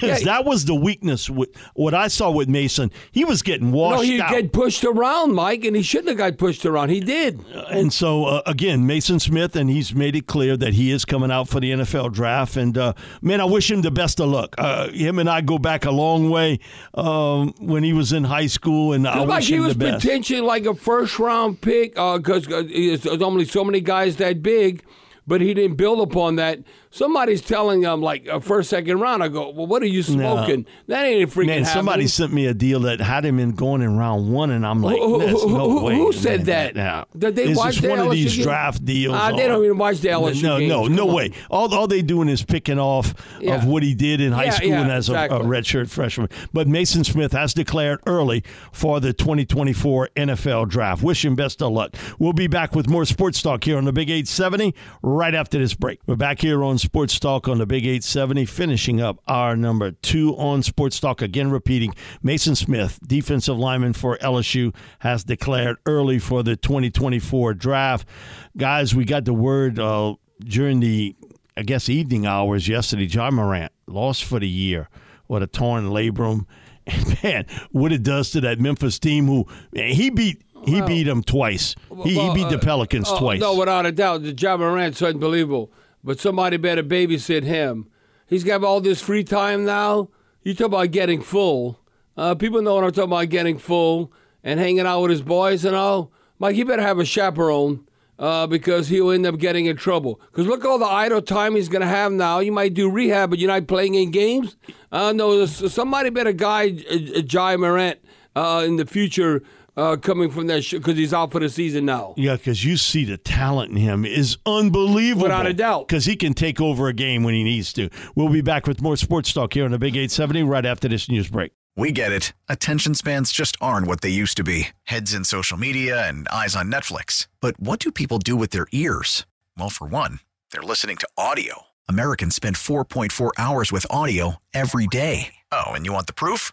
That 0.00 0.44
was 0.44 0.64
the 0.64 0.74
weakness. 0.74 1.28
With 1.30 1.50
what 1.74 1.94
I 1.94 2.08
saw 2.08 2.30
with 2.30 2.48
Maason, 2.48 2.92
he 3.10 3.24
was 3.24 3.42
getting 3.42 3.72
washed. 3.72 3.96
No, 3.96 4.02
he 4.02 4.20
out. 4.20 4.30
get 4.30 4.52
pushed 4.52 4.84
around, 4.84 5.34
Mike, 5.34 5.64
and 5.64 5.74
he 5.74 5.82
shouldn't 5.82 6.08
have 6.08 6.18
got 6.18 6.38
pushed 6.38 6.64
around. 6.66 6.90
He 6.90 7.00
did. 7.00 7.40
And 7.70 7.92
so 7.92 8.24
uh, 8.26 8.42
again, 8.46 8.86
Maason 8.86 9.20
Smith, 9.20 9.56
and 9.56 9.68
he's 9.70 9.94
made 9.94 10.14
it 10.14 10.26
clear 10.26 10.56
that 10.56 10.74
he 10.74 10.90
is 10.92 11.04
coming 11.04 11.30
out 11.30 11.48
for 11.48 11.60
the 11.60 11.72
NFL 11.72 12.12
draft. 12.12 12.56
And 12.56 12.76
uh, 12.76 12.92
man, 13.22 13.40
I 13.40 13.44
wish 13.44 13.70
him 13.70 13.82
the 13.82 13.90
best 13.90 14.20
of 14.20 14.28
luck. 14.28 14.54
Uh, 14.58 14.88
him 14.90 15.18
and 15.18 15.28
I 15.28 15.40
go 15.40 15.58
back 15.58 15.84
a 15.84 15.90
long 15.90 16.30
way 16.30 16.60
um, 16.94 17.54
when 17.58 17.82
he 17.82 17.92
was 17.92 18.12
in 18.12 18.24
high 18.24 18.46
school, 18.46 18.92
and 18.92 19.06
I 19.08 19.20
like 19.20 19.38
wish 19.38 19.48
he 19.48 19.56
him 19.56 19.62
was 19.64 19.74
the 19.74 19.84
best. 19.86 20.04
potentially 20.04 20.40
like 20.40 20.66
a 20.66 20.74
first 20.74 21.18
round 21.18 21.60
pick 21.60 21.94
because 21.94 22.46
uh, 22.48 22.62
there's 22.68 23.06
only 23.22 23.44
so 23.44 23.64
many 23.64 23.80
guys 23.80 24.16
that 24.16 24.42
big, 24.42 24.84
but 25.26 25.40
he 25.40 25.54
didn't 25.54 25.76
build 25.76 26.00
upon 26.00 26.36
that. 26.36 26.60
Somebody's 26.90 27.42
telling 27.42 27.82
them 27.82 28.00
like 28.00 28.26
a 28.26 28.40
first, 28.40 28.70
second 28.70 28.98
round. 29.00 29.22
I 29.22 29.28
go, 29.28 29.50
well, 29.50 29.66
what 29.66 29.82
are 29.82 29.86
you 29.86 30.02
smoking? 30.02 30.64
That 30.86 31.04
ain't 31.04 31.30
a 31.30 31.34
freaking 31.34 31.46
Man, 31.46 31.64
somebody 31.66 32.02
happening. 32.02 32.08
sent 32.08 32.32
me 32.32 32.46
a 32.46 32.54
deal 32.54 32.80
that 32.80 33.00
had 33.00 33.24
him 33.26 33.38
in 33.38 33.50
going 33.52 33.82
in 33.82 33.98
round 33.98 34.32
one, 34.32 34.50
and 34.50 34.64
I'm 34.66 34.82
like, 34.82 34.96
Who- 34.96 35.20
who- 35.20 35.48
no 35.56 35.70
who- 35.70 35.84
way. 35.84 35.94
who 35.96 36.12
said 36.12 36.40
man, 36.40 36.46
that? 36.46 36.76
Now, 36.76 37.04
Did 37.16 37.36
they 37.36 37.44
Is 37.50 37.58
watch 37.58 37.74
this 37.76 37.82
the 37.82 37.88
one 37.90 37.98
of 37.98 38.10
these 38.12 38.34
game? 38.36 38.44
draft 38.44 38.84
deals? 38.84 39.14
Ah, 39.18 39.32
they 39.36 39.46
don't 39.48 39.64
even 39.64 39.76
watch 39.76 39.98
the 40.00 40.08
LSU 40.08 40.42
No, 40.42 40.58
games. 40.58 40.68
no, 40.70 40.86
no 40.86 41.08
on. 41.08 41.14
way. 41.14 41.32
All, 41.50 41.72
all 41.74 41.86
they 41.86 42.00
doing 42.00 42.28
is 42.30 42.42
picking 42.42 42.78
off 42.78 43.14
Yeah. 43.40 43.56
of 43.56 43.66
what 43.66 43.82
he 43.82 43.94
did 43.94 44.20
in 44.22 44.32
high 44.32 44.44
Yeah, 44.44 44.50
school 44.52 44.68
yeah, 44.70 44.80
and 44.80 44.90
as 44.90 45.08
a, 45.10 45.14
a 45.14 45.40
redshirt 45.40 45.90
freshman. 45.90 46.28
But 46.54 46.68
Maason 46.68 47.04
Smith 47.04 47.32
has 47.32 47.52
declared 47.52 48.00
early 48.06 48.44
for 48.72 48.98
the 49.00 49.12
2024 49.12 50.08
NFL 50.16 50.68
draft. 50.68 51.02
Wish 51.02 51.24
him 51.24 51.34
best 51.34 51.60
of 51.62 51.72
luck. 51.72 51.94
We'll 52.18 52.32
be 52.32 52.46
back 52.46 52.74
with 52.74 52.88
more 52.88 53.04
sports 53.04 53.42
talk 53.42 53.64
here 53.64 53.76
on 53.76 53.84
the 53.84 53.92
Big 53.92 54.08
870 54.08 54.74
right 55.02 55.34
after 55.34 55.58
this 55.58 55.74
break. 55.74 56.00
We're 56.06 56.16
back 56.16 56.40
here 56.40 56.64
on 56.64 56.77
Sports 56.78 57.18
Talk 57.18 57.48
on 57.48 57.58
the 57.58 57.66
Big 57.66 57.84
870, 57.84 58.44
finishing 58.46 59.00
up 59.00 59.20
our 59.26 59.56
number 59.56 59.90
two 59.90 60.36
on 60.36 60.62
Sports 60.62 61.00
Talk. 61.00 61.22
Again, 61.22 61.50
repeating 61.50 61.92
Maason 62.24 62.56
Smith, 62.56 62.98
defensive 63.06 63.58
lineman 63.58 63.92
for 63.92 64.16
LSU, 64.18 64.74
has 65.00 65.24
declared 65.24 65.76
early 65.86 66.18
for 66.18 66.42
the 66.42 66.56
2024 66.56 67.54
draft. 67.54 68.08
Guys, 68.56 68.94
we 68.94 69.04
got 69.04 69.24
the 69.24 69.34
word 69.34 69.78
uh, 69.78 70.14
during 70.40 70.80
the, 70.80 71.14
I 71.56 71.62
guess, 71.62 71.88
evening 71.88 72.26
hours 72.26 72.68
yesterday. 72.68 73.04
Ja 73.04 73.30
Morant 73.30 73.72
lost 73.86 74.24
for 74.24 74.38
the 74.38 74.48
year 74.48 74.88
with 75.28 75.42
a 75.42 75.46
torn 75.46 75.90
labrum. 75.90 76.46
And 76.86 77.18
man, 77.22 77.46
what 77.70 77.92
it 77.92 78.02
does 78.02 78.30
to 78.30 78.40
that 78.42 78.60
Memphis 78.60 78.98
team, 78.98 79.26
who 79.26 79.46
man, 79.72 79.92
he 79.92 80.10
beat. 80.10 80.42
He 80.64 80.82
beat 80.82 81.04
them 81.04 81.22
twice. 81.22 81.76
He, 81.88 81.94
Well, 81.94 82.34
he 82.34 82.34
beat 82.34 82.50
the 82.50 82.58
uh, 82.58 82.60
Pelicans 82.60 83.08
oh, 83.08 83.18
twice. 83.18 83.40
No, 83.40 83.54
without 83.54 83.86
a 83.86 83.92
doubt. 83.92 84.24
The 84.24 84.32
Ja 84.32 84.56
Morant's 84.56 85.00
unbelievable. 85.00 85.70
But 86.02 86.20
somebody 86.20 86.56
better 86.56 86.82
babysit 86.82 87.42
him. 87.42 87.88
He's 88.26 88.44
got 88.44 88.62
all 88.62 88.80
this 88.80 89.00
free 89.00 89.24
time 89.24 89.64
now. 89.64 90.10
You 90.42 90.54
talk 90.54 90.68
about 90.68 90.90
getting 90.90 91.22
full. 91.22 91.80
Uh, 92.16 92.34
people 92.34 92.62
know 92.62 92.74
what 92.74 92.84
I'm 92.84 92.92
talking 92.92 93.12
about 93.12 93.28
getting 93.28 93.58
full 93.58 94.12
and 94.42 94.58
hanging 94.60 94.86
out 94.86 95.02
with 95.02 95.10
his 95.10 95.22
boys 95.22 95.64
and 95.64 95.74
all. 95.76 96.12
Mike, 96.38 96.54
he 96.54 96.62
better 96.62 96.82
have 96.82 96.98
a 96.98 97.04
chaperone 97.04 97.86
uh, 98.18 98.46
because 98.46 98.88
he'll 98.88 99.10
end 99.10 99.26
up 99.26 99.38
getting 99.38 99.66
in 99.66 99.76
trouble. 99.76 100.20
Because 100.30 100.46
look 100.46 100.64
all 100.64 100.78
the 100.78 100.84
idle 100.84 101.22
time 101.22 101.54
he's 101.54 101.68
going 101.68 101.82
to 101.82 101.88
have 101.88 102.12
now. 102.12 102.38
You 102.38 102.52
might 102.52 102.74
do 102.74 102.90
rehab, 102.90 103.30
but 103.30 103.38
you're 103.38 103.50
not 103.50 103.66
playing 103.66 103.94
in 103.94 104.10
games. 104.10 104.56
Uh, 104.90 105.12
no, 105.12 105.46
somebody 105.46 106.10
better 106.10 106.32
guide 106.32 106.84
uh, 106.90 107.22
Ja 107.28 107.56
Morant 107.56 107.98
uh, 108.34 108.64
in 108.66 108.76
the 108.76 108.86
future 108.86 109.42
uh, 109.78 109.96
coming 109.96 110.30
from 110.30 110.48
that 110.48 110.68
because 110.70 110.96
he's 110.96 111.14
out 111.14 111.30
for 111.30 111.38
the 111.38 111.48
season 111.48 111.86
now. 111.86 112.14
Yeah, 112.16 112.36
because 112.36 112.64
you 112.64 112.76
see 112.76 113.04
the 113.04 113.16
talent 113.16 113.70
in 113.70 113.76
him 113.76 114.04
is 114.04 114.36
unbelievable. 114.44 115.22
Without 115.22 115.46
a 115.46 115.54
doubt. 115.54 115.86
Because 115.86 116.04
he 116.04 116.16
can 116.16 116.34
take 116.34 116.60
over 116.60 116.88
a 116.88 116.92
game 116.92 117.22
when 117.22 117.34
he 117.34 117.44
needs 117.44 117.72
to. 117.74 117.88
We'll 118.16 118.28
be 118.28 118.40
back 118.40 118.66
with 118.66 118.82
more 118.82 118.96
sports 118.96 119.32
talk 119.32 119.54
here 119.54 119.64
on 119.64 119.70
the 119.70 119.78
Big 119.78 119.94
870 119.94 120.42
right 120.42 120.66
after 120.66 120.88
this 120.88 121.08
news 121.08 121.28
break. 121.28 121.52
We 121.76 121.92
get 121.92 122.10
it. 122.10 122.32
Attention 122.48 122.96
spans 122.96 123.30
just 123.30 123.56
aren't 123.60 123.86
what 123.86 124.00
they 124.00 124.08
used 124.08 124.36
to 124.38 124.44
be 124.44 124.68
heads 124.84 125.14
in 125.14 125.22
social 125.24 125.56
media 125.56 126.08
and 126.08 126.26
eyes 126.28 126.56
on 126.56 126.72
Netflix. 126.72 127.28
But 127.40 127.58
what 127.60 127.78
do 127.78 127.92
people 127.92 128.18
do 128.18 128.34
with 128.34 128.50
their 128.50 128.66
ears? 128.72 129.26
Well, 129.56 129.70
for 129.70 129.86
one, 129.86 130.18
they're 130.50 130.60
listening 130.60 130.96
to 130.96 131.08
audio. 131.16 131.62
Americans 131.88 132.34
spend 132.34 132.56
4.4 132.56 133.30
hours 133.38 133.70
with 133.70 133.86
audio 133.90 134.42
every 134.52 134.88
day. 134.88 135.34
Oh, 135.52 135.68
and 135.68 135.86
you 135.86 135.92
want 135.92 136.08
the 136.08 136.12
proof? 136.12 136.52